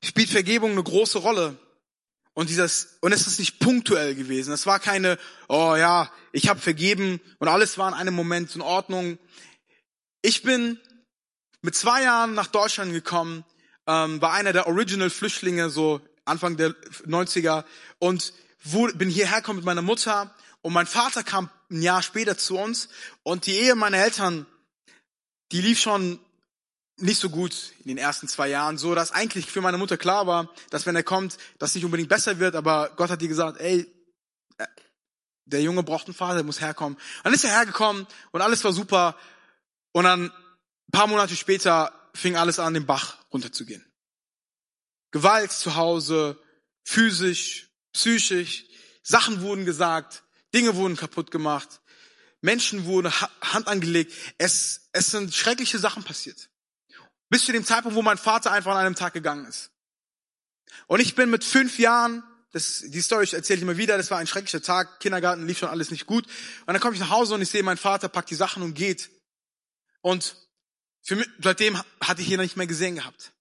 spielt 0.04 0.30
Vergebung 0.30 0.72
eine 0.72 0.84
große 0.84 1.20
Rolle. 1.20 1.58
Und 2.34 2.50
dieses, 2.50 2.98
und 3.02 3.12
es 3.12 3.28
ist 3.28 3.40
nicht 3.40 3.60
punktuell 3.60 4.16
gewesen. 4.16 4.54
Es 4.54 4.66
war 4.66 4.80
keine, 4.80 5.18
oh 5.50 5.76
ja, 5.76 6.12
ich 6.32 6.48
habe 6.48 6.60
vergeben 6.60 7.20
und 7.40 7.48
alles 7.48 7.78
war 7.78 7.90
in 7.90 7.94
einem 7.94 8.14
Moment 8.14 8.56
in 8.56 8.62
Ordnung. 8.62 9.18
Ich 10.22 10.44
bin 10.44 10.80
mit 11.62 11.76
zwei 11.76 12.04
Jahren 12.04 12.34
nach 12.34 12.48
Deutschland 12.48 12.94
gekommen, 12.94 13.44
ähm, 13.86 14.22
war 14.22 14.34
einer 14.34 14.54
der 14.54 14.68
Original-Flüchtlinge, 14.68 15.70
so 15.70 16.00
Anfang 16.24 16.56
der 16.56 16.70
90er, 17.06 17.66
und 18.00 18.34
wurde, 18.64 18.96
bin 18.96 19.10
hierher 19.10 19.38
gekommen 19.38 19.58
mit 19.58 19.66
meiner 19.66 19.82
Mutter 19.82 20.34
und 20.62 20.74
mein 20.74 20.88
Vater 20.88 21.24
kam 21.24 21.50
ein 21.70 21.82
Jahr 21.82 22.02
später 22.02 22.38
zu 22.38 22.58
uns 22.58 22.90
und 23.24 23.46
die 23.46 23.56
Ehe 23.56 23.76
meiner 23.76 23.98
Eltern, 23.98 24.46
die 25.52 25.62
lief 25.62 25.80
schon 25.80 26.20
nicht 27.02 27.20
so 27.20 27.30
gut 27.30 27.74
in 27.80 27.90
den 27.90 27.98
ersten 27.98 28.28
zwei 28.28 28.48
Jahren, 28.48 28.78
so 28.78 28.96
dass 28.96 29.12
eigentlich 29.12 29.46
für 29.48 29.62
meine 29.62 29.78
Mutter 29.78 29.98
klar 29.98 30.28
war, 30.28 30.54
dass 30.70 30.86
wenn 30.86 30.96
er 30.96 31.04
kommt, 31.04 31.38
das 31.60 31.76
nicht 31.76 31.86
unbedingt 31.86 32.10
besser 32.10 32.40
wird, 32.40 32.56
aber 32.56 32.92
Gott 32.96 33.10
hat 33.10 33.22
ihr 33.22 33.28
gesagt, 33.28 33.60
ey, 33.60 33.86
äh, 34.58 34.68
der 35.46 35.62
Junge 35.62 35.84
braucht 35.84 36.08
einen 36.08 36.14
Vater, 36.14 36.36
der 36.36 36.44
muss 36.44 36.62
herkommen. 36.62 36.98
Dann 37.24 37.34
ist 37.34 37.44
er 37.44 37.52
hergekommen 37.52 38.08
und 38.32 38.42
alles 38.42 38.64
war 38.64 38.74
super. 38.74 39.18
Und 39.92 40.06
dann 40.06 40.26
ein 40.26 40.92
paar 40.92 41.08
Monate 41.08 41.36
später 41.36 41.94
fing 42.14 42.38
alles 42.38 42.60
an, 42.60 42.74
den 42.74 42.86
Bach 42.86 43.18
runterzugehen. 43.34 43.86
Gewalt 45.12 45.52
zu 45.52 45.76
Hause, 45.76 46.42
physisch, 46.84 47.70
psychisch, 47.92 48.66
Sachen 49.04 49.42
wurden 49.42 49.66
gesagt, 49.66 50.24
Dinge 50.54 50.76
wurden 50.76 50.96
kaputt 50.96 51.32
gemacht, 51.32 51.82
Menschen 52.42 52.86
wurden 52.86 53.12
Hand 53.42 53.68
angelegt. 53.68 54.14
Es, 54.38 54.90
es 54.94 55.08
sind 55.08 55.34
schreckliche 55.34 55.80
Sachen 55.80 56.04
passiert. 56.04 56.50
Bis 57.32 57.46
zu 57.46 57.54
dem 57.54 57.64
Zeitpunkt, 57.64 57.96
wo 57.96 58.02
mein 58.02 58.18
Vater 58.18 58.52
einfach 58.52 58.74
an 58.74 58.86
einem 58.86 58.96
Tag 58.96 59.14
gegangen 59.14 59.46
ist. 59.46 59.72
Und 60.88 61.00
ich 61.00 61.16
bin 61.16 61.30
mit 61.30 61.46
fünf 61.46 61.80
Jahren, 61.80 62.24
das, 62.52 62.84
die 62.86 63.02
Story 63.02 63.26
erzähle 63.32 63.56
ich 63.56 63.64
immer 63.64 63.78
wieder, 63.78 63.96
das 63.96 64.12
war 64.12 64.18
ein 64.18 64.28
schrecklicher 64.28 64.62
Tag, 64.62 65.00
Kindergarten 65.00 65.48
lief 65.48 65.58
schon 65.58 65.70
alles 65.70 65.92
nicht 65.92 66.06
gut. 66.06 66.26
Und 66.26 66.74
dann 66.74 66.82
komme 66.82 66.94
ich 66.94 67.00
nach 67.00 67.10
Hause 67.10 67.34
und 67.34 67.42
ich 67.42 67.50
sehe, 67.50 67.64
mein 67.64 67.78
Vater 67.78 68.10
packt 68.10 68.30
die 68.32 68.36
Sachen 68.36 68.62
und 68.64 68.74
geht. 68.74 69.10
Und 70.02 70.36
für 71.04 71.16
mich, 71.16 71.30
seitdem 71.42 71.82
hatte 72.02 72.22
ich 72.22 72.30
ihn 72.30 72.42
nicht 72.42 72.58
mehr 72.58 72.68
gesehen 72.68 72.96
gehabt. 72.96 73.32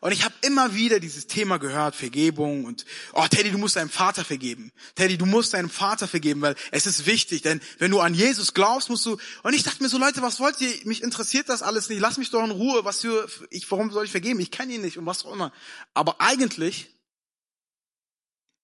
Und 0.00 0.12
ich 0.12 0.24
habe 0.24 0.34
immer 0.42 0.74
wieder 0.74 1.00
dieses 1.00 1.26
Thema 1.26 1.58
gehört, 1.58 1.94
Vergebung 1.94 2.64
und, 2.64 2.84
oh 3.14 3.26
Teddy, 3.26 3.50
du 3.50 3.58
musst 3.58 3.76
deinem 3.76 3.90
Vater 3.90 4.24
vergeben. 4.24 4.72
Teddy, 4.94 5.18
du 5.18 5.26
musst 5.26 5.54
deinem 5.54 5.70
Vater 5.70 6.06
vergeben, 6.06 6.40
weil 6.40 6.56
es 6.70 6.86
ist 6.86 7.06
wichtig, 7.06 7.42
denn 7.42 7.60
wenn 7.78 7.90
du 7.90 8.00
an 8.00 8.14
Jesus 8.14 8.54
glaubst, 8.54 8.90
musst 8.90 9.06
du, 9.06 9.18
und 9.42 9.54
ich 9.54 9.62
dachte 9.62 9.82
mir 9.82 9.88
so, 9.88 9.98
Leute, 9.98 10.22
was 10.22 10.40
wollt 10.40 10.60
ihr, 10.60 10.72
mich 10.84 11.02
interessiert 11.02 11.48
das 11.48 11.62
alles 11.62 11.88
nicht, 11.88 12.00
lass 12.00 12.18
mich 12.18 12.30
doch 12.30 12.44
in 12.44 12.50
Ruhe, 12.50 12.84
was 12.84 13.00
für, 13.00 13.28
ich, 13.50 13.70
warum 13.70 13.90
soll 13.90 14.04
ich 14.04 14.10
vergeben? 14.10 14.40
Ich 14.40 14.50
kenne 14.50 14.74
ihn 14.74 14.82
nicht 14.82 14.98
und 14.98 15.06
was 15.06 15.24
auch 15.24 15.32
immer. 15.32 15.52
Aber 15.94 16.20
eigentlich 16.20 16.94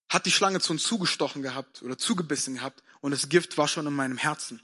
hat 0.08 0.26
die 0.26 0.32
Schlange 0.32 0.60
zu 0.60 0.72
uns 0.72 0.84
zugestochen 0.84 1.42
gehabt 1.42 1.82
oder 1.82 1.98
zugebissen 1.98 2.54
gehabt 2.54 2.82
und 3.00 3.10
das 3.10 3.28
Gift 3.28 3.58
war 3.58 3.66
schon 3.66 3.86
in 3.86 3.94
meinem 3.94 4.18
Herzen. 4.18 4.60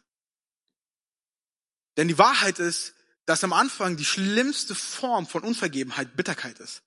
Denn 1.97 2.09
die 2.09 2.19
Wahrheit 2.19 2.59
ist, 2.59 2.95
dass 3.31 3.45
am 3.45 3.53
Anfang 3.53 3.97
die 3.97 4.05
schlimmste 4.05 4.75
Form 4.75 5.25
von 5.25 5.45
Unvergebenheit 5.45 6.17
Bitterkeit 6.17 6.59
ist. 6.59 6.83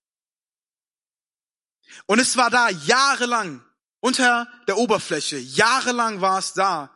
Und 2.06 2.20
es 2.20 2.36
war 2.36 2.50
da 2.50 2.68
jahrelang 2.70 3.64
unter 4.02 4.52
der 4.68 4.78
Oberfläche, 4.78 5.38
jahrelang 5.38 6.20
war 6.20 6.40
es 6.40 6.52
da. 6.52 6.94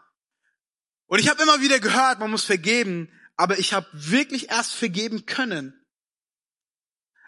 Und 1.05 1.19
ich 1.19 1.29
habe 1.29 1.41
immer 1.43 1.62
wieder 1.62 1.79
gehört, 1.79 2.19
man 2.19 2.29
muss 2.29 2.43
vergeben, 2.43 3.10
aber 3.38 3.57
ich 3.57 3.71
habe 3.71 3.88
wirklich 3.93 4.49
erst 4.49 4.73
vergeben 4.73 5.25
können, 5.25 5.73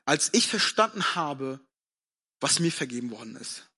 als 0.04 0.34
ich 0.34 0.50
verstanden 0.50 1.16
habe, 1.16 1.66
was 2.42 2.60
mir 2.60 2.74
vergeben 2.74 3.12
worden 3.12 3.38
ist. 3.38 3.69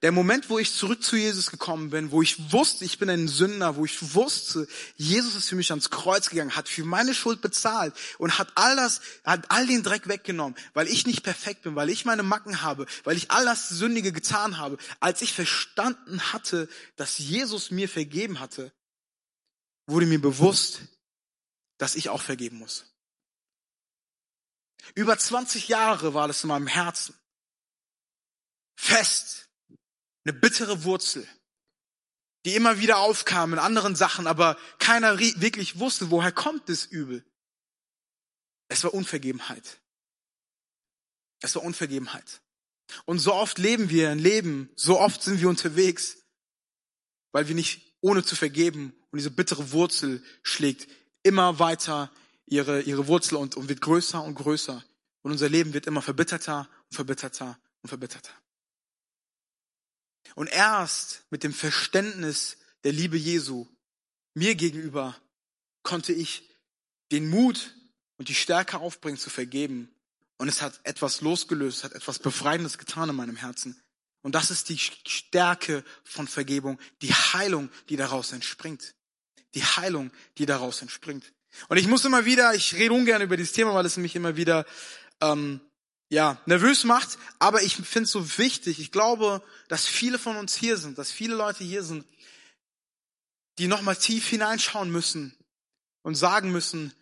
Der 0.00 0.12
Moment, 0.12 0.48
wo 0.48 0.58
ich 0.58 0.74
zurück 0.74 1.02
zu 1.02 1.16
Jesus 1.16 1.50
gekommen 1.50 1.90
bin, 1.90 2.10
wo 2.10 2.22
ich 2.22 2.52
wusste, 2.52 2.84
ich 2.84 2.98
bin 2.98 3.10
ein 3.10 3.28
Sünder, 3.28 3.76
wo 3.76 3.84
ich 3.84 4.14
wusste, 4.14 4.66
Jesus 4.96 5.34
ist 5.34 5.48
für 5.48 5.56
mich 5.56 5.70
ans 5.70 5.90
Kreuz 5.90 6.30
gegangen, 6.30 6.56
hat 6.56 6.68
für 6.68 6.84
meine 6.84 7.14
Schuld 7.14 7.42
bezahlt 7.42 7.94
und 8.18 8.38
hat 8.38 8.52
all 8.54 8.74
das, 8.76 9.00
hat 9.24 9.50
all 9.50 9.66
den 9.66 9.82
Dreck 9.82 10.08
weggenommen, 10.08 10.56
weil 10.72 10.88
ich 10.88 11.06
nicht 11.06 11.22
perfekt 11.22 11.62
bin, 11.62 11.76
weil 11.76 11.90
ich 11.90 12.04
meine 12.04 12.22
Macken 12.22 12.62
habe, 12.62 12.86
weil 13.04 13.16
ich 13.16 13.30
all 13.30 13.44
das 13.44 13.68
Sündige 13.68 14.12
getan 14.12 14.58
habe. 14.58 14.78
Als 15.00 15.20
ich 15.22 15.32
verstanden 15.32 16.32
hatte, 16.32 16.68
dass 16.96 17.18
Jesus 17.18 17.70
mir 17.70 17.88
vergeben 17.88 18.40
hatte, 18.40 18.72
wurde 19.86 20.06
mir 20.06 20.20
bewusst, 20.20 20.82
dass 21.78 21.96
ich 21.96 22.08
auch 22.08 22.22
vergeben 22.22 22.58
muss. 22.58 22.86
Über 24.94 25.16
20 25.18 25.68
Jahre 25.68 26.14
war 26.14 26.28
das 26.28 26.42
in 26.42 26.48
meinem 26.48 26.66
Herzen. 26.66 27.14
Fest. 28.74 29.48
Eine 30.24 30.34
bittere 30.34 30.84
Wurzel, 30.84 31.26
die 32.44 32.54
immer 32.54 32.80
wieder 32.80 32.98
aufkam 32.98 33.52
in 33.52 33.58
anderen 33.58 33.96
Sachen, 33.96 34.26
aber 34.26 34.56
keiner 34.78 35.18
wirklich 35.18 35.78
wusste, 35.78 36.10
woher 36.10 36.32
kommt 36.32 36.68
das 36.68 36.84
Übel. 36.84 37.24
Es 38.68 38.84
war 38.84 38.94
Unvergebenheit. 38.94 39.80
Es 41.40 41.54
war 41.54 41.62
Unvergebenheit. 41.62 42.40
Und 43.04 43.18
so 43.18 43.34
oft 43.34 43.58
leben 43.58 43.90
wir 43.90 44.10
ein 44.10 44.18
Leben, 44.18 44.70
so 44.76 45.00
oft 45.00 45.22
sind 45.22 45.40
wir 45.40 45.48
unterwegs, 45.48 46.18
weil 47.32 47.48
wir 47.48 47.54
nicht 47.54 47.96
ohne 48.00 48.22
zu 48.24 48.36
vergeben 48.36 48.92
und 49.10 49.18
diese 49.18 49.30
bittere 49.30 49.72
Wurzel 49.72 50.22
schlägt 50.42 50.88
immer 51.22 51.58
weiter 51.58 52.10
ihre, 52.46 52.82
ihre 52.82 53.06
Wurzel 53.06 53.36
und, 53.36 53.56
und 53.56 53.68
wird 53.68 53.80
größer 53.80 54.22
und 54.22 54.34
größer. 54.34 54.84
Und 55.22 55.30
unser 55.30 55.48
Leben 55.48 55.72
wird 55.72 55.86
immer 55.86 56.02
verbitterter 56.02 56.68
und 56.90 56.94
verbitterter 56.94 57.58
und 57.82 57.88
verbitterter. 57.88 58.32
Und 60.34 60.48
erst 60.48 61.24
mit 61.30 61.44
dem 61.44 61.52
Verständnis 61.52 62.56
der 62.84 62.92
Liebe 62.92 63.16
Jesu 63.16 63.66
mir 64.34 64.54
gegenüber 64.54 65.16
konnte 65.82 66.12
ich 66.12 66.48
den 67.10 67.28
Mut 67.28 67.74
und 68.16 68.28
die 68.28 68.34
Stärke 68.34 68.78
aufbringen 68.78 69.18
zu 69.18 69.30
vergeben. 69.30 69.94
Und 70.38 70.48
es 70.48 70.62
hat 70.62 70.80
etwas 70.84 71.20
losgelöst, 71.20 71.84
hat 71.84 71.92
etwas 71.92 72.18
Befreiendes 72.18 72.78
getan 72.78 73.10
in 73.10 73.16
meinem 73.16 73.36
Herzen. 73.36 73.80
Und 74.22 74.34
das 74.34 74.50
ist 74.50 74.68
die 74.68 74.78
Stärke 74.78 75.84
von 76.04 76.28
Vergebung, 76.28 76.78
die 77.02 77.12
Heilung, 77.12 77.70
die 77.88 77.96
daraus 77.96 78.32
entspringt. 78.32 78.94
Die 79.54 79.64
Heilung, 79.64 80.10
die 80.38 80.46
daraus 80.46 80.80
entspringt. 80.80 81.32
Und 81.68 81.76
ich 81.76 81.86
muss 81.86 82.04
immer 82.04 82.24
wieder, 82.24 82.54
ich 82.54 82.74
rede 82.74 82.94
ungern 82.94 83.20
über 83.20 83.36
dieses 83.36 83.52
Thema, 83.52 83.74
weil 83.74 83.84
es 83.84 83.96
mich 83.96 84.16
immer 84.16 84.36
wieder 84.36 84.64
ähm, 85.20 85.60
ja, 86.12 86.38
nervös 86.44 86.84
macht, 86.84 87.16
aber 87.38 87.62
ich 87.62 87.76
finde 87.76 88.02
es 88.02 88.10
so 88.10 88.36
wichtig. 88.36 88.78
Ich 88.80 88.92
glaube, 88.92 89.42
dass 89.68 89.86
viele 89.86 90.18
von 90.18 90.36
uns 90.36 90.54
hier 90.54 90.76
sind, 90.76 90.98
dass 90.98 91.10
viele 91.10 91.34
Leute 91.34 91.64
hier 91.64 91.82
sind, 91.82 92.04
die 93.56 93.66
nochmal 93.66 93.96
tief 93.96 94.28
hineinschauen 94.28 94.90
müssen 94.90 95.34
und 96.02 96.14
sagen 96.14 96.52
müssen, 96.52 96.92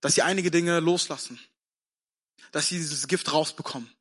dass 0.00 0.14
sie 0.14 0.22
einige 0.22 0.52
Dinge 0.52 0.78
loslassen, 0.78 1.40
dass 2.52 2.68
sie 2.68 2.76
dieses 2.76 3.08
Gift 3.08 3.32
rausbekommen. 3.32 3.92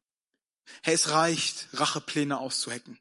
Hey, 0.83 0.93
es 0.93 1.09
reicht, 1.09 1.69
Rachepläne 1.73 2.37
auszuhecken. 2.37 2.99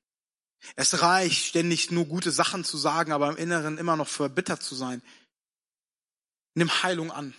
Es 0.75 1.03
reicht, 1.03 1.45
ständig 1.45 1.91
nur 1.91 2.07
gute 2.07 2.31
Sachen 2.31 2.65
zu 2.65 2.79
sagen, 2.79 3.13
aber 3.13 3.29
im 3.29 3.37
Inneren 3.37 3.77
immer 3.77 3.97
noch 3.99 4.09
verbittert 4.09 4.63
zu 4.63 4.75
sein. 4.75 5.03
Nimm 6.55 6.83
Heilung 6.83 7.13
an. 7.13 7.35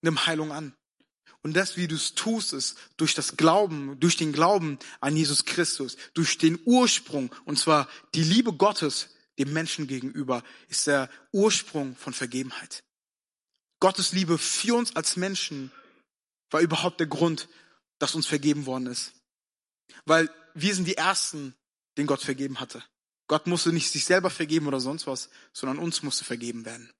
Nimm 0.00 0.26
Heilung 0.26 0.50
an. 0.50 0.74
Und 1.42 1.54
das, 1.54 1.76
wie 1.76 1.88
du 1.88 1.94
es 1.94 2.14
tust, 2.14 2.52
ist 2.52 2.76
durch 2.96 3.14
das 3.14 3.36
Glauben, 3.36 3.98
durch 3.98 4.16
den 4.16 4.32
Glauben 4.32 4.78
an 5.00 5.16
Jesus 5.16 5.44
Christus, 5.46 5.96
durch 6.14 6.36
den 6.38 6.58
Ursprung, 6.64 7.34
und 7.44 7.58
zwar 7.58 7.88
die 8.14 8.22
Liebe 8.22 8.52
Gottes 8.52 9.08
dem 9.38 9.52
Menschen 9.54 9.86
gegenüber, 9.86 10.42
ist 10.68 10.86
der 10.86 11.08
Ursprung 11.32 11.96
von 11.96 12.12
Vergebenheit. 12.12 12.84
Gottes 13.80 14.12
Liebe 14.12 14.36
für 14.36 14.74
uns 14.74 14.94
als 14.94 15.16
Menschen 15.16 15.72
war 16.50 16.60
überhaupt 16.60 17.00
der 17.00 17.06
Grund, 17.06 17.48
dass 17.98 18.14
uns 18.14 18.26
vergeben 18.26 18.66
worden 18.66 18.86
ist. 18.86 19.12
Weil 20.04 20.28
wir 20.54 20.74
sind 20.74 20.86
die 20.86 20.98
Ersten, 20.98 21.54
den 21.96 22.06
Gott 22.06 22.20
vergeben 22.20 22.60
hatte. 22.60 22.84
Gott 23.28 23.46
musste 23.46 23.72
nicht 23.72 23.90
sich 23.90 24.04
selber 24.04 24.28
vergeben 24.28 24.66
oder 24.66 24.80
sonst 24.80 25.06
was, 25.06 25.30
sondern 25.52 25.78
uns 25.78 26.02
musste 26.02 26.24
vergeben 26.24 26.66
werden. 26.66 26.92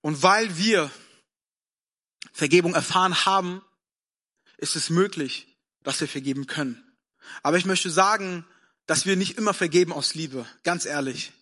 Und 0.00 0.22
weil 0.22 0.56
wir 0.56 0.90
Vergebung 2.32 2.74
erfahren 2.74 3.24
haben, 3.26 3.62
ist 4.56 4.76
es 4.76 4.90
möglich, 4.90 5.58
dass 5.82 6.00
wir 6.00 6.08
vergeben 6.08 6.46
können. 6.46 6.84
Aber 7.42 7.58
ich 7.58 7.64
möchte 7.64 7.90
sagen, 7.90 8.46
dass 8.86 9.06
wir 9.06 9.16
nicht 9.16 9.36
immer 9.36 9.54
vergeben 9.54 9.92
aus 9.92 10.14
Liebe, 10.14 10.46
ganz 10.62 10.86
ehrlich. 10.86 11.32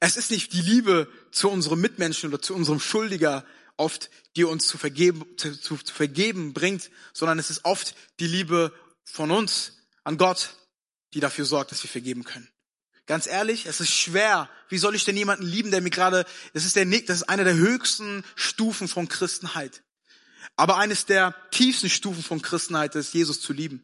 Es 0.00 0.16
ist 0.16 0.30
nicht 0.30 0.52
die 0.52 0.60
Liebe 0.60 1.10
zu 1.32 1.48
unserem 1.50 1.80
Mitmenschen 1.80 2.28
oder 2.28 2.42
zu 2.42 2.54
unserem 2.54 2.80
Schuldiger 2.80 3.44
oft, 3.76 4.10
die 4.36 4.44
uns 4.44 4.66
zu 4.66 4.76
vergeben, 4.76 5.24
zu, 5.36 5.58
zu, 5.58 5.76
zu 5.76 5.94
vergeben 5.94 6.52
bringt, 6.52 6.90
sondern 7.12 7.38
es 7.38 7.50
ist 7.50 7.64
oft 7.64 7.94
die 8.20 8.26
Liebe 8.26 8.72
von 9.04 9.30
uns 9.30 9.78
an 10.04 10.18
Gott, 10.18 10.56
die 11.14 11.20
dafür 11.20 11.44
sorgt, 11.44 11.72
dass 11.72 11.82
wir 11.82 11.90
vergeben 11.90 12.24
können. 12.24 12.48
Ganz 13.08 13.26
ehrlich, 13.26 13.64
es 13.64 13.80
ist 13.80 13.90
schwer. 13.90 14.50
Wie 14.68 14.76
soll 14.76 14.94
ich 14.94 15.04
denn 15.04 15.16
jemanden 15.16 15.46
lieben, 15.46 15.70
der 15.70 15.80
mir 15.80 15.90
gerade, 15.90 16.26
das 16.52 16.66
ist 16.66 16.76
der 16.76 16.84
Nick, 16.84 17.06
das 17.06 17.22
ist 17.22 17.28
eine 17.28 17.42
der 17.42 17.54
höchsten 17.54 18.22
Stufen 18.36 18.86
von 18.86 19.08
Christenheit. 19.08 19.82
Aber 20.56 20.76
eines 20.76 21.06
der 21.06 21.34
tiefsten 21.50 21.88
Stufen 21.88 22.22
von 22.22 22.42
Christenheit 22.42 22.94
ist, 22.94 23.14
Jesus 23.14 23.40
zu 23.40 23.54
lieben. 23.54 23.82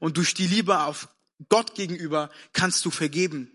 Und 0.00 0.16
durch 0.16 0.32
die 0.32 0.46
Liebe 0.46 0.80
auf 0.80 1.08
Gott 1.50 1.74
gegenüber 1.74 2.30
kannst 2.54 2.86
du 2.86 2.90
vergeben, 2.90 3.52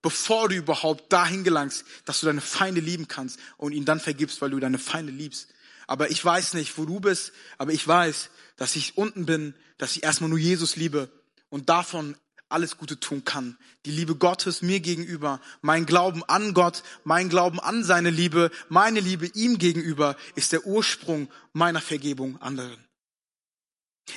bevor 0.00 0.48
du 0.48 0.54
überhaupt 0.54 1.12
dahin 1.12 1.44
gelangst, 1.44 1.84
dass 2.06 2.20
du 2.20 2.26
deine 2.26 2.40
Feinde 2.40 2.80
lieben 2.80 3.06
kannst 3.06 3.38
und 3.58 3.72
ihn 3.72 3.84
dann 3.84 4.00
vergibst, 4.00 4.40
weil 4.40 4.50
du 4.50 4.60
deine 4.60 4.78
Feinde 4.78 5.12
liebst. 5.12 5.52
Aber 5.86 6.10
ich 6.10 6.24
weiß 6.24 6.54
nicht, 6.54 6.78
wo 6.78 6.86
du 6.86 7.00
bist, 7.00 7.32
aber 7.58 7.72
ich 7.72 7.86
weiß, 7.86 8.30
dass 8.56 8.76
ich 8.76 8.96
unten 8.96 9.26
bin, 9.26 9.54
dass 9.76 9.94
ich 9.94 10.04
erstmal 10.04 10.30
nur 10.30 10.38
Jesus 10.38 10.76
liebe 10.76 11.10
und 11.50 11.68
davon 11.68 12.16
alles 12.50 12.76
Gute 12.76 12.98
tun 13.00 13.24
kann. 13.24 13.58
Die 13.86 13.90
Liebe 13.90 14.16
Gottes 14.16 14.62
mir 14.62 14.80
gegenüber, 14.80 15.40
mein 15.62 15.86
Glauben 15.86 16.22
an 16.24 16.54
Gott, 16.54 16.82
mein 17.04 17.28
Glauben 17.28 17.60
an 17.60 17.84
seine 17.84 18.10
Liebe, 18.10 18.50
meine 18.68 19.00
Liebe 19.00 19.26
ihm 19.26 19.58
gegenüber 19.58 20.16
ist 20.34 20.52
der 20.52 20.66
Ursprung 20.66 21.30
meiner 21.52 21.80
Vergebung 21.80 22.40
anderen. 22.40 22.84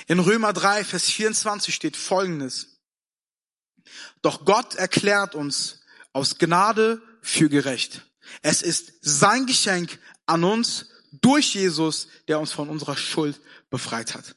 In 0.06 0.18
Römer 0.18 0.52
3, 0.52 0.84
Vers 0.84 1.04
24 1.04 1.74
steht 1.74 1.96
Folgendes. 1.96 2.80
Doch 4.22 4.44
Gott 4.44 4.74
erklärt 4.74 5.34
uns 5.34 5.80
aus 6.12 6.38
Gnade 6.38 7.02
für 7.22 7.48
gerecht. 7.48 8.02
Es 8.42 8.62
ist 8.62 8.92
sein 9.00 9.46
Geschenk 9.46 9.98
an 10.26 10.44
uns 10.44 10.86
durch 11.20 11.54
Jesus, 11.54 12.08
der 12.28 12.40
uns 12.40 12.52
von 12.52 12.68
unserer 12.68 12.96
Schuld 12.96 13.40
befreit 13.70 14.14
hat. 14.14 14.36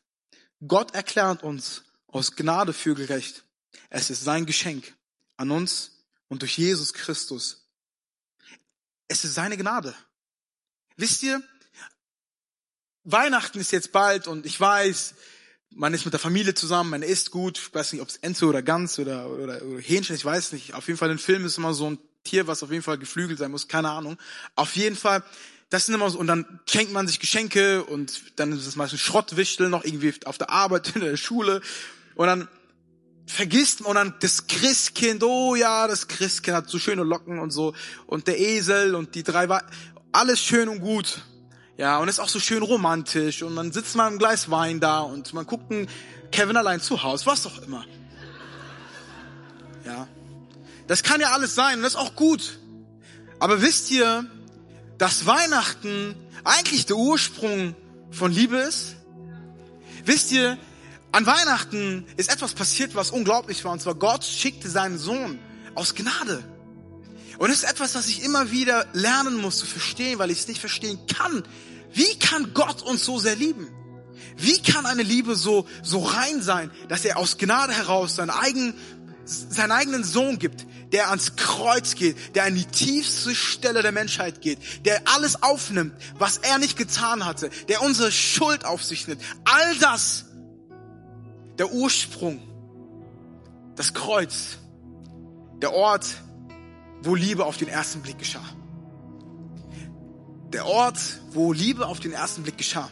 Gott 0.66 0.94
erklärt 0.94 1.44
uns 1.44 1.84
aus 2.08 2.36
Gnade 2.36 2.74
für 2.74 2.96
gerecht. 2.96 3.44
Es 3.90 4.10
ist 4.10 4.24
sein 4.24 4.46
Geschenk 4.46 4.96
an 5.38 5.52
uns 5.52 6.04
und 6.28 6.42
durch 6.42 6.58
Jesus 6.58 6.94
Christus. 6.94 7.68
Es 9.08 9.24
ist 9.24 9.36
seine 9.36 9.58
Gnade. 9.58 9.96
Wisst 10.98 11.24
ihr, 11.24 11.42
Weihnachten 13.04 13.60
ist 13.60 13.72
jetzt 13.72 13.92
bald 13.92 14.28
und 14.28 14.46
ich 14.46 14.60
weiß, 14.60 15.16
man 15.70 15.94
ist 15.94 16.06
mit 16.06 16.14
der 16.14 16.20
Familie 16.20 16.54
zusammen, 16.54 16.90
man 16.90 17.04
isst 17.04 17.32
gut, 17.32 17.58
ich 17.58 17.74
weiß 17.74 17.94
nicht, 17.94 18.02
ob 18.02 18.10
es 18.10 18.18
Ente 18.18 18.46
oder 18.46 18.62
Gans 18.62 19.00
oder, 19.00 19.30
oder, 19.30 19.62
oder 19.62 19.80
Hähnchen, 19.80 20.16
ich 20.16 20.26
weiß 20.26 20.52
nicht. 20.54 20.74
Auf 20.74 20.88
jeden 20.88 20.98
Fall 20.98 21.12
ein 21.12 21.20
Film 21.20 21.46
ist 21.46 21.58
immer 21.58 21.74
so 21.74 21.90
ein 21.90 22.00
Tier, 22.24 22.48
was 22.48 22.64
auf 22.64 22.72
jeden 22.72 22.84
Fall 22.84 22.98
geflügelt 22.98 23.40
sein 23.40 23.52
muss, 23.52 23.68
keine 23.68 23.90
Ahnung. 23.90 24.18
Auf 24.56 24.76
jeden 24.76 24.96
Fall, 24.96 25.24
das 25.70 25.86
sind 25.86 25.96
immer 25.96 26.10
so, 26.10 26.20
und 26.20 26.28
dann 26.28 26.60
schenkt 26.66 26.92
man 26.92 27.08
sich 27.08 27.20
Geschenke 27.20 27.84
und 27.86 28.40
dann 28.40 28.52
ist 28.52 28.66
es 28.66 28.76
meistens 28.76 29.00
Schrottwichtel 29.00 29.70
noch 29.70 29.86
irgendwie 29.86 30.14
auf 30.26 30.38
der 30.38 30.50
Arbeit, 30.50 30.92
in 30.96 31.02
der 31.02 31.18
Schule. 31.18 31.62
Und 32.16 32.28
dann 32.28 32.48
vergisst 33.28 33.82
man 33.82 33.96
dann 33.96 34.14
das 34.22 34.48
Christkind, 34.48 35.22
oh 35.24 35.54
ja, 35.56 35.88
das 35.88 36.08
Christkind 36.08 36.56
hat 36.58 36.70
so 36.70 36.80
schöne 36.80 37.04
Locken 37.04 37.40
und 37.40 37.52
so 37.52 37.74
und 38.08 38.28
der 38.28 38.40
Esel 38.40 38.96
und 38.96 39.14
die 39.16 39.24
drei, 39.24 39.48
alles 40.12 40.42
schön 40.42 40.70
und 40.70 40.80
gut. 40.80 41.22
Ja, 41.78 42.00
und 42.00 42.08
ist 42.08 42.20
auch 42.20 42.30
so 42.30 42.40
schön 42.40 42.64
romantisch 42.64 43.44
und 43.44 43.54
man 43.54 43.72
sitzt 43.72 43.96
mal 43.96 44.12
im 44.12 44.18
Gleis 44.18 44.50
Wein 44.50 44.80
da 44.80 45.02
und 45.02 45.34
man 45.34 45.46
guckt 45.46 45.72
einen 45.72 45.88
Kevin 46.32 46.58
allein 46.58 46.82
zu 46.82 47.04
Hause, 47.04 47.28
was 47.28 47.44
doch 47.44 47.62
immer. 47.62 47.86
Ja. 49.86 50.08
Das 50.88 51.04
kann 51.04 51.22
ja 51.22 51.34
alles 51.34 51.54
sein 51.54 51.78
und 51.78 51.84
das 51.84 51.94
ist 51.94 52.00
auch 52.00 52.16
gut. 52.16 52.60
Aber 53.40 53.62
wisst 53.62 53.92
ihr, 53.92 54.26
dass 54.98 55.26
Weihnachten 55.26 56.16
eigentlich 56.44 56.86
der 56.86 56.96
Ursprung 56.96 57.76
von 58.10 58.32
Liebe 58.32 58.58
ist? 58.58 58.96
Wisst 60.06 60.32
ihr, 60.32 60.58
an 61.18 61.26
Weihnachten 61.26 62.06
ist 62.16 62.32
etwas 62.32 62.54
passiert, 62.54 62.94
was 62.94 63.10
unglaublich 63.10 63.66
war. 63.66 63.72
Und 63.72 63.82
zwar 63.82 63.96
Gott 63.96 64.24
schickte 64.24 64.70
seinen 64.70 65.00
Sohn 65.00 65.40
aus 65.74 65.96
Gnade. 65.96 66.44
Und 67.40 67.50
es 67.50 67.64
ist 67.64 67.72
etwas, 67.72 67.96
was 67.96 68.08
ich 68.08 68.22
immer 68.22 68.52
wieder 68.52 68.86
lernen 68.94 69.38
muss 69.38 69.58
zu 69.58 69.66
verstehen, 69.66 70.20
weil 70.20 70.30
ich 70.30 70.42
es 70.42 70.48
nicht 70.48 70.60
verstehen 70.60 71.00
kann. 71.08 71.44
wie 71.92 72.20
kann 72.20 72.54
Gott 72.54 72.84
uns 72.84 73.04
so 73.04 73.18
sehr 73.18 73.36
lieben? 73.36 73.68
Wie 74.38 74.62
kann 74.62 74.86
eine 74.86 75.02
Liebe 75.02 75.36
so, 75.36 75.68
so 75.82 76.04
rein 76.04 76.44
sein, 76.44 76.70
dass 76.88 77.04
er 77.04 77.18
aus 77.18 77.40
Gnade 77.40 77.74
heraus 77.74 78.16
seinen 78.16 78.30
eigenen, 78.30 78.76
seinen 79.26 79.72
eigenen 79.72 80.04
Sohn 80.04 80.38
gibt, 80.38 80.68
der 80.92 81.10
ans 81.10 81.36
Kreuz 81.36 81.96
geht, 81.96 82.36
der 82.36 82.44
an 82.44 82.54
die 82.54 82.66
tiefste 82.66 83.34
Stelle 83.34 83.82
der 83.82 83.92
Menschheit 83.92 84.42
geht, 84.42 84.60
der 84.86 85.02
alles 85.08 85.42
aufnimmt, 85.42 85.94
was 86.20 86.38
er 86.38 86.60
nicht 86.60 86.78
getan 86.78 87.26
hatte, 87.26 87.50
der 87.70 87.82
unsere 87.82 88.12
Schuld 88.12 88.66
auf 88.66 88.84
sich 88.84 89.08
nimmt. 89.08 89.24
All 89.46 89.76
das, 89.80 90.27
der 91.58 91.72
Ursprung, 91.72 92.40
das 93.76 93.94
Kreuz, 93.94 94.58
der 95.62 95.74
Ort, 95.74 96.06
wo 97.02 97.16
Liebe 97.16 97.46
auf 97.46 97.58
den 97.58 97.68
ersten 97.68 98.02
Blick 98.02 98.20
geschah. 98.20 98.44
Der 100.54 100.66
Ort, 100.66 101.00
wo 101.32 101.52
Liebe 101.52 101.86
auf 101.88 102.00
den 102.00 102.14
ersten 102.14 102.44
Blick 102.44 102.58
geschah. 102.58 102.90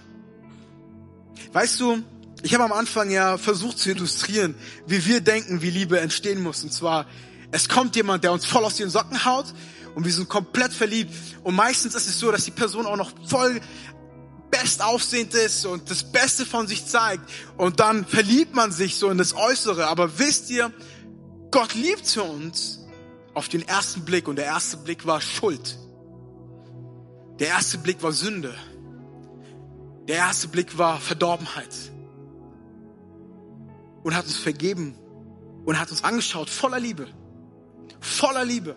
Weißt 1.53 1.79
du, 1.79 2.03
ich 2.43 2.53
habe 2.53 2.63
am 2.63 2.73
Anfang 2.73 3.09
ja 3.09 3.37
versucht 3.37 3.79
zu 3.79 3.89
illustrieren, 3.89 4.55
wie 4.87 5.05
wir 5.05 5.21
denken, 5.21 5.61
wie 5.61 5.69
Liebe 5.69 5.99
entstehen 5.99 6.43
muss. 6.43 6.63
Und 6.63 6.73
zwar, 6.73 7.05
es 7.51 7.69
kommt 7.69 7.95
jemand, 7.95 8.23
der 8.23 8.33
uns 8.33 8.45
voll 8.45 8.65
aus 8.65 8.75
den 8.75 8.89
Socken 8.89 9.25
haut 9.25 9.45
und 9.95 10.05
wir 10.05 10.11
sind 10.11 10.27
komplett 10.27 10.73
verliebt. 10.73 11.13
Und 11.43 11.55
meistens 11.55 11.95
ist 11.95 12.07
es 12.07 12.19
so, 12.19 12.31
dass 12.31 12.45
die 12.45 12.51
Person 12.51 12.85
auch 12.85 12.97
noch 12.97 13.11
voll 13.25 13.61
bestaussehend 14.61 15.33
ist 15.33 15.65
und 15.65 15.89
das 15.89 16.03
Beste 16.03 16.45
von 16.45 16.67
sich 16.67 16.85
zeigt. 16.85 17.29
Und 17.57 17.79
dann 17.79 18.05
verliebt 18.05 18.55
man 18.55 18.71
sich 18.71 18.95
so 18.95 19.09
in 19.09 19.17
das 19.17 19.35
Äußere. 19.35 19.87
Aber 19.87 20.19
wisst 20.19 20.49
ihr, 20.49 20.71
Gott 21.51 21.73
liebt 21.73 22.17
uns 22.17 22.79
auf 23.33 23.47
den 23.49 23.67
ersten 23.67 24.05
Blick 24.05 24.27
und 24.27 24.37
der 24.37 24.45
erste 24.45 24.77
Blick 24.77 25.05
war 25.05 25.21
Schuld. 25.21 25.77
Der 27.39 27.49
erste 27.49 27.77
Blick 27.77 28.01
war 28.01 28.11
Sünde. 28.11 28.53
Der 30.07 30.17
erste 30.17 30.47
Blick 30.47 30.77
war 30.77 30.99
Verdorbenheit. 30.99 31.75
Und 34.03 34.15
hat 34.15 34.25
uns 34.25 34.37
vergeben 34.37 34.95
und 35.65 35.79
hat 35.79 35.89
uns 35.91 36.03
angeschaut 36.03 36.49
voller 36.49 36.79
Liebe. 36.79 37.07
Voller 37.99 38.45
Liebe. 38.45 38.75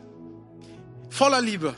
Voller 1.11 1.41
Liebe. 1.41 1.75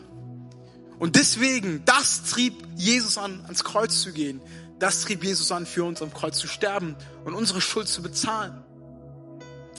Und 1.01 1.17
deswegen, 1.17 1.83
das 1.87 2.25
trieb 2.25 2.55
Jesus 2.77 3.17
an, 3.17 3.41
ans 3.45 3.65
Kreuz 3.65 4.03
zu 4.03 4.13
gehen. 4.13 4.41
Das 4.79 5.01
trieb 5.01 5.25
Jesus 5.25 5.51
an, 5.51 5.65
für 5.65 5.83
uns 5.83 6.03
am 6.03 6.13
Kreuz 6.13 6.39
zu 6.39 6.47
sterben 6.47 6.95
und 7.25 7.35
unsere 7.35 7.63
Schuld 7.63 7.89
zu 7.89 8.03
bezahlen. 8.03 8.63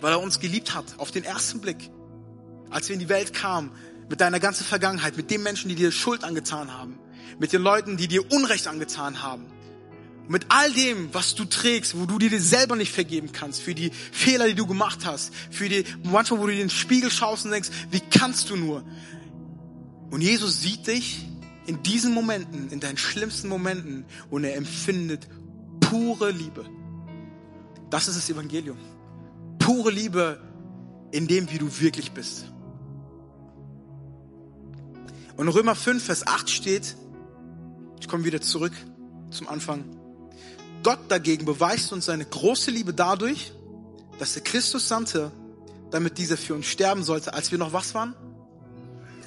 Weil 0.01 0.13
er 0.13 0.19
uns 0.19 0.39
geliebt 0.39 0.73
hat, 0.73 0.85
auf 0.97 1.11
den 1.11 1.23
ersten 1.23 1.61
Blick. 1.61 1.91
Als 2.71 2.89
wir 2.89 2.95
in 2.95 2.99
die 2.99 3.09
Welt 3.09 3.33
kamen, 3.33 3.71
mit 4.09 4.19
deiner 4.19 4.39
ganzen 4.39 4.63
Vergangenheit, 4.65 5.15
mit 5.15 5.29
den 5.29 5.43
Menschen, 5.43 5.69
die 5.69 5.75
dir 5.75 5.91
Schuld 5.91 6.23
angetan 6.23 6.73
haben, 6.73 6.97
mit 7.37 7.53
den 7.53 7.61
Leuten, 7.61 7.97
die 7.97 8.07
dir 8.07 8.29
Unrecht 8.31 8.67
angetan 8.67 9.21
haben, 9.21 9.45
mit 10.27 10.47
all 10.49 10.71
dem, 10.73 11.13
was 11.13 11.35
du 11.35 11.45
trägst, 11.45 11.99
wo 11.99 12.07
du 12.07 12.17
dir 12.17 12.41
selber 12.41 12.75
nicht 12.75 12.91
vergeben 12.91 13.31
kannst, 13.31 13.61
für 13.61 13.75
die 13.75 13.91
Fehler, 14.11 14.47
die 14.47 14.55
du 14.55 14.65
gemacht 14.65 15.05
hast, 15.05 15.31
für 15.51 15.69
die, 15.69 15.83
manchmal, 16.03 16.39
wo 16.39 16.47
du 16.47 16.51
dir 16.51 16.61
in 16.61 16.67
den 16.67 16.69
Spiegel 16.71 17.11
schaust 17.11 17.45
und 17.45 17.51
denkst, 17.51 17.69
wie 17.91 17.99
kannst 17.99 18.49
du 18.49 18.55
nur? 18.55 18.83
Und 20.11 20.21
Jesus 20.21 20.61
sieht 20.61 20.87
dich 20.87 21.25
in 21.65 21.81
diesen 21.83 22.13
Momenten, 22.13 22.69
in 22.69 22.79
deinen 22.79 22.97
schlimmsten 22.97 23.47
Momenten 23.47 24.05
und 24.29 24.43
er 24.43 24.55
empfindet 24.55 25.27
pure 25.79 26.31
Liebe. 26.31 26.65
Das 27.89 28.07
ist 28.07 28.17
das 28.17 28.29
Evangelium. 28.29 28.77
Pure 29.57 29.89
Liebe 29.89 30.39
in 31.11 31.27
dem, 31.27 31.49
wie 31.51 31.57
du 31.57 31.79
wirklich 31.79 32.11
bist. 32.11 32.45
Und 35.37 35.47
in 35.47 35.53
Römer 35.53 35.75
5, 35.75 36.03
Vers 36.03 36.27
8 36.27 36.49
steht, 36.49 36.95
ich 37.99 38.07
komme 38.07 38.25
wieder 38.25 38.41
zurück 38.41 38.73
zum 39.29 39.47
Anfang, 39.47 39.85
Gott 40.83 40.99
dagegen 41.09 41.45
beweist 41.45 41.93
uns 41.93 42.05
seine 42.05 42.25
große 42.25 42.71
Liebe 42.71 42.93
dadurch, 42.93 43.53
dass 44.19 44.35
er 44.35 44.41
Christus 44.41 44.87
sandte, 44.87 45.31
damit 45.89 46.17
dieser 46.17 46.37
für 46.37 46.53
uns 46.53 46.65
sterben 46.65 47.03
sollte, 47.03 47.33
als 47.33 47.51
wir 47.51 47.57
noch 47.57 47.71
was 47.71 47.93
waren? 47.93 48.15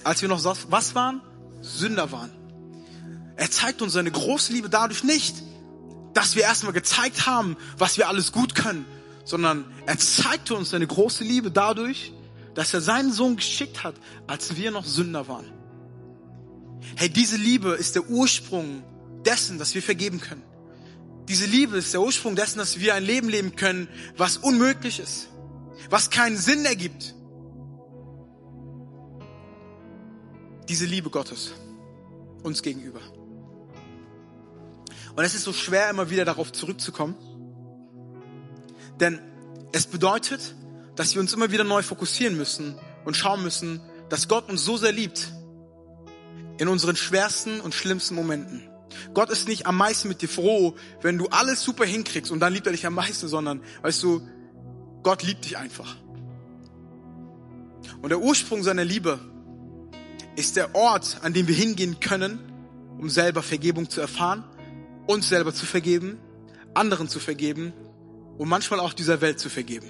Als 0.04 0.22
wir 0.22 0.28
noch 0.28 0.44
was 0.70 0.94
waren? 0.94 1.20
Sünder 1.60 2.12
waren. 2.12 2.30
Er 3.36 3.50
zeigt 3.50 3.82
uns 3.82 3.94
seine 3.94 4.10
große 4.10 4.52
Liebe 4.52 4.68
dadurch 4.68 5.02
nicht, 5.02 5.42
dass 6.12 6.36
wir 6.36 6.42
erstmal 6.42 6.72
gezeigt 6.72 7.26
haben, 7.26 7.56
was 7.78 7.98
wir 7.98 8.08
alles 8.08 8.30
gut 8.30 8.54
können, 8.54 8.84
sondern 9.24 9.64
er 9.86 9.98
zeigte 9.98 10.54
uns 10.54 10.70
seine 10.70 10.86
große 10.86 11.24
Liebe 11.24 11.50
dadurch, 11.50 12.12
dass 12.54 12.72
er 12.72 12.80
seinen 12.80 13.12
Sohn 13.12 13.36
geschickt 13.36 13.82
hat, 13.82 13.96
als 14.26 14.56
wir 14.56 14.70
noch 14.70 14.84
Sünder 14.84 15.26
waren. 15.26 15.50
Hey, 16.96 17.08
diese 17.08 17.36
Liebe 17.36 17.70
ist 17.70 17.96
der 17.96 18.08
Ursprung 18.08 18.84
dessen, 19.24 19.58
dass 19.58 19.74
wir 19.74 19.82
vergeben 19.82 20.20
können. 20.20 20.42
Diese 21.28 21.46
Liebe 21.46 21.78
ist 21.78 21.92
der 21.94 22.02
Ursprung 22.02 22.36
dessen, 22.36 22.58
dass 22.58 22.78
wir 22.78 22.94
ein 22.94 23.04
Leben 23.04 23.28
leben 23.28 23.56
können, 23.56 23.88
was 24.16 24.36
unmöglich 24.36 25.00
ist, 25.00 25.28
was 25.88 26.10
keinen 26.10 26.36
Sinn 26.36 26.64
ergibt. 26.66 27.14
Diese 30.68 30.86
Liebe 30.86 31.10
Gottes 31.10 31.52
uns 32.42 32.62
gegenüber. 32.62 33.00
Und 35.16 35.24
es 35.24 35.34
ist 35.34 35.44
so 35.44 35.52
schwer, 35.52 35.90
immer 35.90 36.10
wieder 36.10 36.24
darauf 36.24 36.52
zurückzukommen. 36.52 37.14
Denn 39.00 39.20
es 39.72 39.86
bedeutet, 39.86 40.54
dass 40.96 41.14
wir 41.14 41.20
uns 41.20 41.32
immer 41.32 41.50
wieder 41.50 41.64
neu 41.64 41.82
fokussieren 41.82 42.36
müssen 42.36 42.78
und 43.04 43.16
schauen 43.16 43.42
müssen, 43.42 43.80
dass 44.08 44.28
Gott 44.28 44.48
uns 44.48 44.64
so 44.64 44.76
sehr 44.76 44.92
liebt 44.92 45.32
in 46.58 46.68
unseren 46.68 46.96
schwersten 46.96 47.60
und 47.60 47.74
schlimmsten 47.74 48.14
Momenten. 48.14 48.68
Gott 49.12 49.30
ist 49.30 49.48
nicht 49.48 49.66
am 49.66 49.76
meisten 49.76 50.08
mit 50.08 50.22
dir 50.22 50.28
froh, 50.28 50.74
wenn 51.02 51.18
du 51.18 51.26
alles 51.28 51.62
super 51.62 51.84
hinkriegst 51.84 52.30
und 52.30 52.40
dann 52.40 52.52
liebt 52.52 52.66
er 52.66 52.72
dich 52.72 52.86
am 52.86 52.94
meisten, 52.94 53.28
sondern, 53.28 53.62
weißt 53.82 54.02
du, 54.02 54.26
Gott 55.02 55.22
liebt 55.22 55.44
dich 55.44 55.58
einfach. 55.58 55.96
Und 58.02 58.10
der 58.10 58.20
Ursprung 58.20 58.62
seiner 58.62 58.84
Liebe 58.84 59.18
ist 60.36 60.56
der 60.56 60.74
Ort, 60.74 61.18
an 61.22 61.32
dem 61.32 61.48
wir 61.48 61.54
hingehen 61.54 62.00
können, 62.00 62.38
um 62.98 63.08
selber 63.08 63.42
Vergebung 63.42 63.88
zu 63.88 64.00
erfahren, 64.00 64.44
uns 65.06 65.28
selber 65.28 65.54
zu 65.54 65.66
vergeben, 65.66 66.18
anderen 66.74 67.08
zu 67.08 67.20
vergeben 67.20 67.72
und 68.38 68.48
manchmal 68.48 68.80
auch 68.80 68.92
dieser 68.92 69.20
Welt 69.20 69.38
zu 69.38 69.48
vergeben. 69.48 69.88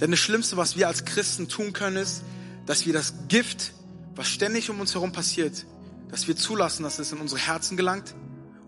Denn 0.00 0.10
das 0.10 0.20
Schlimmste, 0.20 0.56
was 0.56 0.76
wir 0.76 0.88
als 0.88 1.04
Christen 1.04 1.48
tun 1.48 1.72
können, 1.72 1.96
ist, 1.96 2.22
dass 2.66 2.86
wir 2.86 2.92
das 2.92 3.14
Gift, 3.28 3.72
was 4.14 4.28
ständig 4.28 4.70
um 4.70 4.80
uns 4.80 4.94
herum 4.94 5.12
passiert, 5.12 5.66
dass 6.08 6.28
wir 6.28 6.36
zulassen, 6.36 6.82
dass 6.82 6.98
es 6.98 7.12
in 7.12 7.18
unsere 7.18 7.40
Herzen 7.40 7.76
gelangt 7.76 8.14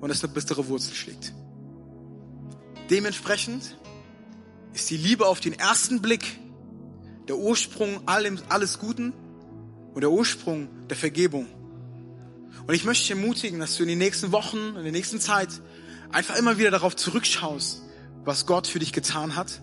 und 0.01 0.11
es 0.11 0.25
eine 0.25 0.33
bittere 0.33 0.67
Wurzel 0.69 0.95
schlägt. 0.95 1.33
Dementsprechend 2.91 3.77
ist 4.73 4.91
die 4.91 4.97
Liebe 4.97 5.27
auf 5.27 5.41
den 5.41 5.53
ersten 5.53 6.03
Blick 6.03 6.39
der 7.29 7.37
Ursprung 7.37 8.07
allem, 8.07 8.39
alles 8.49 8.79
Guten 8.79 9.13
und 9.95 10.01
der 10.01 10.11
Ursprung 10.11 10.69
der 10.89 10.97
Vergebung. 10.97 11.47
Und 12.67 12.75
ich 12.75 12.85
möchte 12.85 13.03
dich 13.03 13.11
ermutigen, 13.11 13.61
dass 13.61 13.77
du 13.77 13.83
in 13.83 13.89
den 13.89 13.99
nächsten 13.99 14.33
Wochen, 14.33 14.75
in 14.77 14.83
der 14.83 14.93
nächsten 14.93 15.21
Zeit 15.21 15.49
einfach 16.11 16.37
immer 16.37 16.59
wieder 16.59 16.71
darauf 16.71 16.97
zurückschaust, 16.97 17.83
was 18.25 18.47
Gott 18.47 18.67
für 18.67 18.79
dich 18.79 18.93
getan 18.93 19.37
hat, 19.37 19.61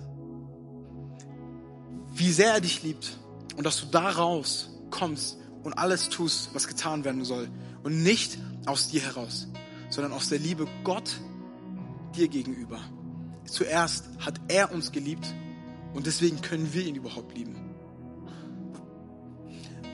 wie 2.13 2.31
sehr 2.31 2.53
er 2.53 2.61
dich 2.61 2.83
liebt 2.83 3.17
und 3.57 3.65
dass 3.65 3.79
du 3.79 3.87
daraus 3.87 4.69
kommst 4.89 5.37
und 5.63 5.73
alles 5.73 6.09
tust, 6.09 6.49
was 6.53 6.67
getan 6.67 7.03
werden 7.03 7.23
soll. 7.25 7.49
Und 7.83 8.03
nicht 8.03 8.37
aus 8.65 8.89
dir 8.89 9.01
heraus, 9.01 9.47
sondern 9.89 10.13
aus 10.13 10.29
der 10.29 10.39
Liebe 10.39 10.67
Gott 10.83 11.19
dir 12.15 12.27
gegenüber. 12.27 12.79
Zuerst 13.45 14.09
hat 14.19 14.39
er 14.47 14.71
uns 14.71 14.91
geliebt 14.91 15.33
und 15.93 16.05
deswegen 16.05 16.41
können 16.41 16.73
wir 16.73 16.85
ihn 16.85 16.95
überhaupt 16.95 17.35
lieben. 17.35 17.60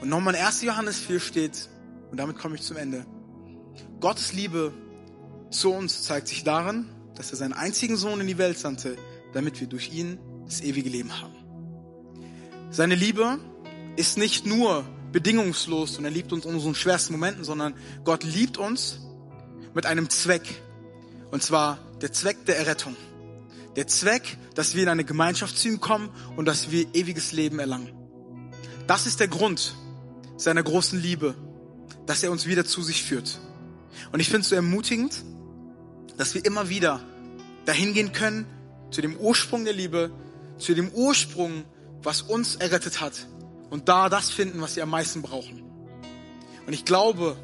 Und 0.02 0.10
nochmal 0.10 0.36
in 0.36 0.42
1. 0.42 0.62
Johannes 0.62 1.00
4 1.00 1.20
steht, 1.20 1.70
und 2.12 2.18
damit 2.18 2.38
komme 2.38 2.56
ich 2.56 2.62
zum 2.62 2.78
Ende, 2.78 3.06
Gottes 4.00 4.34
Liebe 4.34 4.74
zu 5.50 5.72
uns 5.72 6.04
zeigt 6.04 6.28
sich 6.28 6.44
darin, 6.44 6.90
dass 7.16 7.32
er 7.32 7.38
seinen 7.38 7.54
einzigen 7.54 7.98
Sohn 7.98 8.22
in 8.22 8.28
die 8.28 8.38
Welt 8.38 8.60
sandte, 8.60 8.98
damit 9.34 9.60
wir 9.60 9.68
durch 9.68 9.92
ihn 9.92 10.20
das 10.46 10.62
ewige 10.62 10.90
Leben 10.90 11.20
haben. 11.22 11.36
Seine 12.70 12.96
Liebe 12.96 13.40
ist 13.96 14.18
nicht 14.18 14.46
nur 14.46 14.86
bedingungslos 15.12 15.98
und 15.98 16.06
er 16.06 16.12
liebt 16.12 16.34
uns 16.34 16.46
in 16.46 16.54
unseren 16.54 16.76
schwersten 16.76 17.14
Momenten, 17.14 17.44
sondern 17.44 17.74
Gott 18.04 18.24
liebt 18.24 18.58
uns 18.58 19.00
mit 19.74 19.86
einem 19.86 20.10
Zweck. 20.10 20.62
Und 21.32 21.42
zwar 21.42 21.80
der 22.02 22.12
Zweck 22.12 22.46
der 22.46 22.58
Errettung. 22.58 22.96
Der 23.76 23.88
Zweck, 23.88 24.38
dass 24.56 24.76
wir 24.76 24.84
in 24.84 24.90
eine 24.90 25.06
Gemeinschaft 25.06 25.58
zu 25.58 25.70
ihm 25.70 25.80
kommen 25.80 26.10
und 26.36 26.46
dass 26.46 26.72
wir 26.72 26.88
ewiges 26.94 27.32
Leben 27.32 27.60
erlangen. 27.60 27.92
Das 28.86 29.06
ist 29.06 29.20
der 29.20 29.28
Grund 29.28 29.76
seiner 30.38 30.64
großen 30.64 31.02
Liebe, 31.02 31.36
dass 32.06 32.24
er 32.24 32.32
uns 32.32 32.46
wieder 32.46 32.66
zu 32.66 32.82
sich 32.82 33.04
führt. 33.04 33.40
Und 34.12 34.20
ich 34.20 34.28
finde 34.28 34.42
es 34.42 34.50
so 34.50 34.56
ermutigend, 34.56 35.24
dass 36.18 36.34
wir 36.34 36.46
immer 36.46 36.70
wieder 36.70 37.02
dahin 37.66 37.94
gehen 37.94 38.14
können, 38.14 38.46
zu 38.92 39.02
dem 39.02 39.18
Ursprung 39.18 39.66
der 39.66 39.74
Liebe, 39.74 40.12
zu 40.58 40.74
dem 40.74 40.90
Ursprung, 40.90 41.66
was 42.02 42.22
uns 42.22 42.56
errettet 42.56 43.02
hat 43.02 43.28
und 43.70 43.90
da 43.90 44.10
das 44.10 44.30
finden, 44.30 44.62
was 44.62 44.76
sie 44.76 44.82
am 44.82 44.90
meisten 44.90 45.22
brauchen. 45.22 45.64
Und 46.66 46.74
ich 46.74 46.86
glaube, 46.86 47.38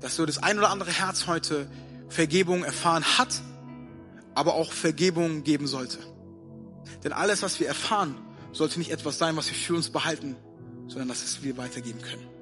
dass 0.00 0.16
so 0.16 0.26
das 0.26 0.42
ein 0.42 0.58
oder 0.58 0.70
andere 0.70 0.92
Herz 0.92 1.26
heute 1.26 1.66
Vergebung 2.08 2.64
erfahren 2.64 3.04
hat, 3.18 3.42
aber 4.34 4.54
auch 4.54 4.72
Vergebung 4.72 5.42
geben 5.42 5.66
sollte. 5.66 5.98
Denn 7.02 7.12
alles, 7.12 7.42
was 7.42 7.58
wir 7.60 7.66
erfahren, 7.66 8.14
sollte 8.52 8.78
nicht 8.78 8.90
etwas 8.90 9.18
sein, 9.18 9.36
was 9.36 9.48
wir 9.48 9.56
für 9.56 9.74
uns 9.74 9.90
behalten, 9.90 10.36
sondern 10.86 11.08
dass 11.08 11.24
es 11.24 11.42
wir 11.42 11.56
weitergeben 11.56 12.00
können. 12.00 12.33